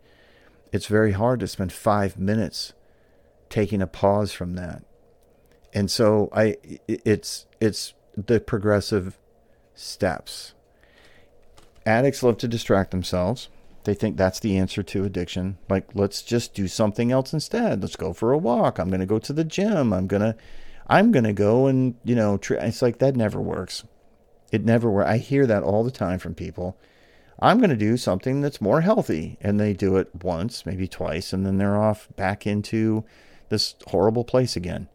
it's 0.73 0.87
very 0.87 1.13
hard 1.13 1.41
to 1.41 1.49
spend 1.49 1.73
5 1.73 2.19
minutes 2.19 2.73
taking 3.49 3.83
a 3.83 3.87
pause 3.87 4.33
from 4.33 4.55
that. 4.55 4.85
And 5.73 5.91
so 5.91 6.29
I 6.33 6.57
it's 6.87 7.47
it's 7.61 7.95
the 8.17 8.41
progressive 8.41 9.19
steps. 9.75 10.55
Addicts 11.85 12.23
love 12.23 12.39
to 12.39 12.49
distract 12.49 12.93
themselves. 12.93 13.49
They 13.83 13.95
think 13.95 14.17
that's 14.17 14.41
the 14.41 14.57
answer 14.57 14.83
to 14.83 15.05
addiction. 15.05 15.59
Like, 15.69 15.89
let's 15.95 16.23
just 16.23 16.55
do 16.55 16.69
something 16.69 17.13
else 17.13 17.35
instead. 17.35 17.83
Let's 17.83 17.97
go 17.97 18.15
for 18.15 18.33
a 18.33 18.39
walk. 18.39 18.79
I'm 18.79 18.89
going 18.89 19.01
to 19.01 19.07
go 19.07 19.19
to 19.19 19.33
the 19.33 19.45
gym. 19.45 19.93
I'm 19.93 20.07
going 20.07 20.23
to, 20.23 20.37
I'm 20.87 21.13
going 21.13 21.25
to 21.25 21.35
go 21.35 21.67
and, 21.67 21.97
you 22.03 22.15
know, 22.15 22.41
it's 22.43 22.81
like 22.81 22.99
that 23.01 23.15
never 23.15 23.43
works. 23.43 23.85
It 24.55 24.65
never 24.65 24.89
works. 24.89 25.11
I 25.11 25.17
hear 25.19 25.49
that 25.49 25.65
all 25.65 25.83
the 25.83 25.91
time 25.91 26.21
from 26.21 26.37
people. 26.37 26.79
I'm 27.41 27.59
going 27.59 27.71
to 27.71 27.77
do 27.77 27.97
something 27.97 28.41
that's 28.41 28.61
more 28.61 28.83
healthy. 28.83 29.37
And 29.41 29.59
they 29.59 29.73
do 29.73 29.97
it 29.97 30.23
once, 30.23 30.65
maybe 30.65 30.87
twice, 30.87 31.33
and 31.33 31.45
then 31.45 31.59
they're 31.59 31.77
off 31.77 32.07
back 32.15 32.47
into 32.47 33.05
this 33.49 33.75
horrible 33.89 34.23
place 34.23 34.55
again. 34.55 34.89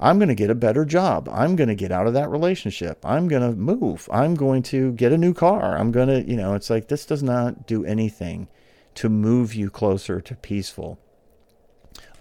I'm 0.00 0.18
going 0.18 0.30
to 0.30 0.34
get 0.34 0.48
a 0.48 0.54
better 0.54 0.86
job. 0.86 1.28
I'm 1.30 1.54
going 1.54 1.68
to 1.68 1.74
get 1.74 1.92
out 1.92 2.06
of 2.06 2.14
that 2.14 2.30
relationship. 2.30 3.04
I'm 3.04 3.28
going 3.28 3.42
to 3.42 3.54
move. 3.54 4.08
I'm 4.10 4.34
going 4.34 4.62
to 4.64 4.92
get 4.92 5.12
a 5.12 5.18
new 5.18 5.34
car. 5.34 5.76
I'm 5.76 5.92
going 5.92 6.08
to, 6.08 6.22
you 6.22 6.38
know, 6.38 6.54
it's 6.54 6.70
like 6.70 6.88
this 6.88 7.04
does 7.04 7.22
not 7.22 7.66
do 7.66 7.84
anything 7.84 8.48
to 8.94 9.10
move 9.10 9.54
you 9.54 9.68
closer 9.68 10.18
to 10.22 10.34
peaceful. 10.34 10.98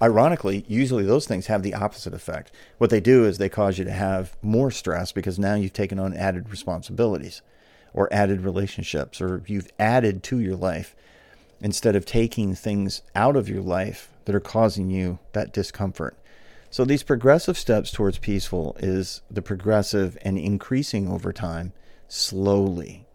Ironically, 0.02 0.66
usually 0.68 1.06
those 1.06 1.28
things 1.28 1.48
have 1.48 1.64
the 1.64 1.74
opposite 1.74 2.14
effect. 2.14 2.52
What 2.78 2.90
they 2.90 3.00
do 3.00 3.26
is 3.26 3.38
they 3.38 3.50
cause 3.50 3.78
you 3.78 3.86
to 3.86 3.92
have 3.92 4.36
more 4.42 4.72
stress 4.72 5.12
because 5.12 5.38
now 5.38 5.56
you've 5.56 5.74
taken 5.74 6.00
on 6.00 6.16
added 6.16 6.50
responsibilities 6.50 7.42
or 7.94 8.12
added 8.12 8.42
relationships 8.42 9.22
or 9.22 9.44
you've 9.46 9.70
added 9.80 10.24
to 10.24 10.40
your 10.40 10.56
life 10.56 10.96
instead 11.62 11.96
of 11.96 12.06
taking 12.06 12.56
things 12.56 13.02
out 13.14 13.36
of 13.36 13.48
your 13.48 13.62
life 13.62 14.10
that 14.26 14.36
are 14.36 14.40
causing 14.40 14.90
you 14.90 15.20
that 15.34 15.54
discomfort. 15.54 16.16
So 16.70 16.86
these 16.86 17.04
progressive 17.04 17.58
steps 17.58 17.92
towards 17.92 18.18
peaceful 18.18 18.76
is 18.80 19.22
the 19.30 19.42
progressive 19.42 20.18
and 20.22 20.38
increasing 20.38 21.08
over 21.08 21.34
time 21.34 21.74
slowly. 22.08 23.06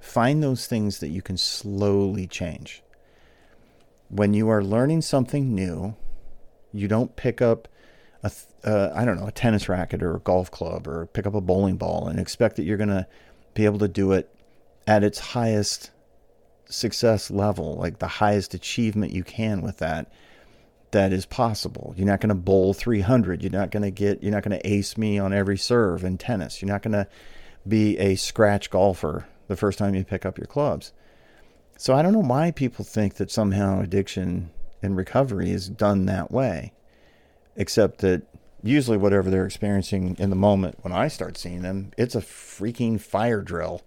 Find 0.00 0.42
those 0.42 0.66
things 0.66 1.00
that 1.00 1.08
you 1.08 1.20
can 1.20 1.36
slowly 1.36 2.26
change. 2.26 2.82
When 4.08 4.34
you 4.34 4.48
are 4.48 4.62
learning 4.62 5.02
something 5.02 5.54
new, 5.54 5.96
you 6.72 6.88
don't 6.88 7.16
pick 7.16 7.40
up 7.42 7.68
a 8.22 8.30
uh, 8.64 8.92
I 8.94 9.04
don't 9.04 9.16
know, 9.16 9.28
a 9.28 9.32
tennis 9.32 9.68
racket 9.68 10.02
or 10.02 10.16
a 10.16 10.20
golf 10.20 10.50
club 10.50 10.88
or 10.88 11.06
pick 11.06 11.26
up 11.26 11.34
a 11.34 11.40
bowling 11.40 11.76
ball 11.76 12.08
and 12.08 12.18
expect 12.18 12.56
that 12.56 12.64
you're 12.64 12.76
going 12.76 12.88
to 12.88 13.06
be 13.54 13.64
able 13.64 13.78
to 13.78 13.88
do 13.88 14.12
it 14.12 14.28
at 14.86 15.04
its 15.04 15.18
highest 15.18 15.90
success 16.68 17.30
level, 17.30 17.76
like 17.76 18.00
the 18.00 18.08
highest 18.08 18.54
achievement 18.54 19.12
you 19.12 19.22
can 19.22 19.62
with 19.62 19.78
that 19.78 20.10
that 20.90 21.12
is 21.12 21.26
possible. 21.26 21.94
You're 21.96 22.06
not 22.06 22.20
going 22.20 22.30
to 22.30 22.34
bowl 22.34 22.72
300. 22.72 23.42
You're 23.42 23.52
not 23.52 23.70
going 23.70 23.82
to 23.82 23.90
get, 23.90 24.22
you're 24.22 24.32
not 24.32 24.42
going 24.42 24.58
to 24.58 24.66
ace 24.66 24.96
me 24.96 25.18
on 25.18 25.32
every 25.32 25.58
serve 25.58 26.04
in 26.04 26.18
tennis. 26.18 26.62
You're 26.62 26.70
not 26.70 26.82
going 26.82 26.92
to 26.92 27.06
be 27.66 27.98
a 27.98 28.16
scratch 28.16 28.70
golfer 28.70 29.26
the 29.48 29.56
first 29.56 29.78
time 29.78 29.94
you 29.94 30.04
pick 30.04 30.24
up 30.24 30.38
your 30.38 30.46
clubs. 30.46 30.92
So 31.76 31.94
I 31.94 32.02
don't 32.02 32.12
know 32.12 32.20
why 32.20 32.50
people 32.50 32.84
think 32.84 33.14
that 33.14 33.30
somehow 33.30 33.80
addiction 33.80 34.50
and 34.82 34.96
recovery 34.96 35.50
is 35.50 35.68
done 35.68 36.06
that 36.06 36.30
way, 36.30 36.72
except 37.54 37.98
that 37.98 38.22
usually 38.62 38.96
whatever 38.96 39.30
they're 39.30 39.46
experiencing 39.46 40.16
in 40.18 40.30
the 40.30 40.36
moment 40.36 40.78
when 40.82 40.92
I 40.92 41.08
start 41.08 41.36
seeing 41.36 41.62
them, 41.62 41.92
it's 41.96 42.14
a 42.14 42.20
freaking 42.20 43.00
fire 43.00 43.42
drill 43.42 43.82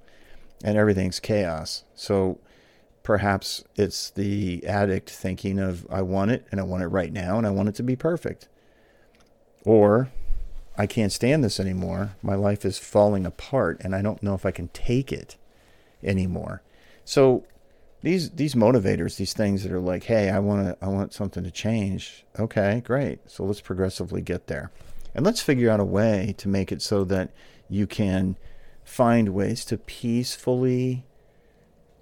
and 0.64 0.78
everything's 0.78 1.20
chaos. 1.20 1.84
So 1.96 2.40
Perhaps 3.10 3.64
it's 3.76 4.12
the 4.12 4.64
addict 4.68 5.10
thinking 5.10 5.58
of, 5.58 5.88
I 5.90 6.04
want 6.04 6.30
it 6.30 6.46
and 6.52 6.60
I 6.60 6.64
want 6.64 6.84
it 6.84 6.90
right 6.90 7.12
now 7.12 7.40
and 7.40 7.48
I 7.48 7.50
want 7.50 7.68
it 7.70 7.74
to 7.76 7.84
be 7.84 7.96
perfect. 7.96 8.48
Or, 9.66 10.12
I 10.78 10.86
can't 10.86 11.12
stand 11.12 11.44
this 11.44 11.60
anymore. 11.60 12.12
My 12.22 12.36
life 12.36 12.64
is 12.64 12.78
falling 12.78 13.26
apart 13.26 13.82
and 13.82 13.96
I 13.96 14.04
don't 14.04 14.22
know 14.22 14.36
if 14.36 14.46
I 14.46 14.52
can 14.52 14.68
take 14.70 15.12
it 15.12 15.38
anymore. 16.04 16.62
So, 17.04 17.46
these 18.02 18.32
these 18.32 18.56
motivators, 18.56 19.18
these 19.18 19.34
things 19.34 19.64
that 19.64 19.72
are 19.72 19.80
like, 19.80 20.04
"Hey, 20.04 20.30
I 20.30 20.40
want 20.40 20.68
to 20.68 20.86
I 20.86 20.88
want 20.88 21.14
something 21.14 21.44
to 21.44 21.52
change." 21.52 22.26
Okay, 22.38 22.82
great. 22.86 23.30
So 23.30 23.44
let's 23.44 23.62
progressively 23.62 24.22
get 24.22 24.48
there. 24.48 24.72
And 25.14 25.26
let's 25.26 25.42
figure 25.42 25.70
out 25.70 25.80
a 25.80 25.86
way 25.86 26.36
to 26.38 26.48
make 26.48 26.72
it 26.72 26.82
so 26.82 27.04
that 27.06 27.32
you 27.70 27.88
can 27.88 28.38
find 28.84 29.30
ways 29.30 29.66
to 29.66 29.78
peacefully 29.78 31.06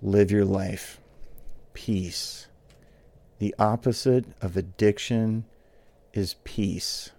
live 0.02 0.30
your 0.30 0.46
life. 0.46 1.00
Peace. 1.74 2.48
The 3.40 3.56
opposite 3.58 4.26
of 4.42 4.58
addiction 4.58 5.46
is 6.14 6.36
peace, 6.44 7.12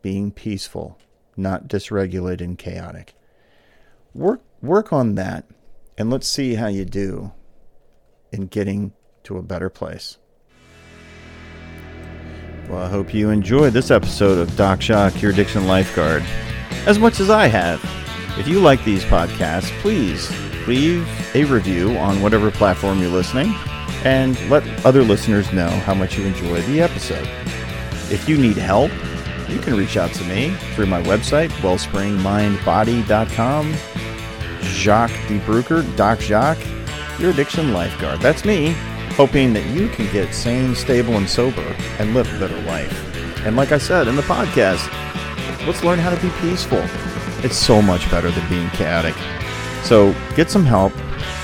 being 0.00 0.30
peaceful, 0.32 0.98
not 1.36 1.68
dysregulated 1.68 2.40
and 2.40 2.58
chaotic. 2.58 3.14
Work 4.14 4.42
work 4.60 4.92
on 4.92 5.16
that 5.16 5.44
and 5.98 6.10
let's 6.10 6.28
see 6.28 6.54
how 6.54 6.68
you 6.68 6.84
do 6.84 7.32
in 8.32 8.46
getting 8.46 8.92
to 9.24 9.36
a 9.36 9.42
better 9.42 9.70
place. 9.70 10.18
Well, 12.68 12.82
I 12.82 12.88
hope 12.88 13.12
you 13.12 13.30
enjoyed 13.30 13.72
this 13.72 13.90
episode 13.90 14.38
of 14.38 14.56
Doc 14.56 14.80
Jacques, 14.80 15.20
your 15.20 15.32
addiction 15.32 15.66
lifeguard, 15.66 16.22
as 16.86 16.98
much 16.98 17.20
as 17.20 17.28
I 17.28 17.46
have. 17.46 17.82
If 18.38 18.48
you 18.48 18.60
like 18.60 18.82
these 18.84 19.04
podcasts, 19.04 19.70
please 19.80 20.30
leave 20.66 21.06
a 21.34 21.44
review 21.44 21.96
on 21.98 22.22
whatever 22.22 22.50
platform 22.50 23.00
you're 23.00 23.10
listening 23.10 23.54
and 24.04 24.38
let 24.48 24.64
other 24.86 25.02
listeners 25.02 25.52
know 25.52 25.68
how 25.68 25.94
much 25.94 26.16
you 26.16 26.24
enjoy 26.24 26.62
the 26.62 26.80
episode. 26.80 27.28
If 28.10 28.28
you 28.28 28.38
need 28.38 28.56
help, 28.56 28.90
you 29.48 29.58
can 29.58 29.76
reach 29.76 29.96
out 29.96 30.12
to 30.14 30.24
me 30.24 30.54
through 30.74 30.86
my 30.86 31.02
website, 31.02 31.50
wellspringmindbody.com. 31.60 33.74
Jacques 34.62 35.10
DeBrucker, 35.10 35.96
Doc 35.96 36.20
Jacques, 36.20 36.58
your 37.18 37.30
addiction 37.30 37.72
lifeguard. 37.72 38.20
That's 38.20 38.44
me, 38.44 38.74
hoping 39.16 39.52
that 39.52 39.66
you 39.66 39.88
can 39.88 40.10
get 40.12 40.34
sane, 40.34 40.74
stable, 40.74 41.16
and 41.16 41.28
sober 41.28 41.76
and 41.98 42.14
live 42.14 42.32
a 42.34 42.38
better 42.38 42.60
life. 42.62 42.92
And 43.46 43.56
like 43.56 43.72
I 43.72 43.78
said 43.78 44.08
in 44.08 44.16
the 44.16 44.22
podcast, 44.22 44.86
let's 45.66 45.84
learn 45.84 45.98
how 45.98 46.14
to 46.14 46.20
be 46.20 46.30
peaceful. 46.40 46.82
It's 47.44 47.56
so 47.56 47.82
much 47.82 48.10
better 48.10 48.30
than 48.30 48.48
being 48.48 48.68
chaotic. 48.70 49.14
So 49.82 50.14
get 50.36 50.50
some 50.50 50.64
help, 50.64 50.92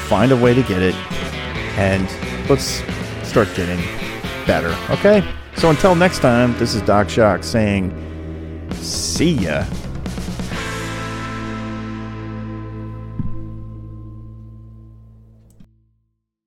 find 0.09 0.33
a 0.33 0.37
way 0.37 0.55
to 0.55 0.63
get 0.63 0.81
it, 0.81 0.95
and 1.77 2.09
let's 2.49 2.83
start 3.29 3.49
getting 3.55 3.81
better. 4.47 4.75
Okay? 4.91 5.23
So 5.57 5.71
until 5.71 5.95
next 5.95 6.21
time, 6.21 6.57
this 6.59 6.75
is 6.75 6.83
Doc 6.83 7.09
Jacques 7.09 7.45
saying, 7.45 7.93
see 8.75 9.33
ya. 9.33 9.65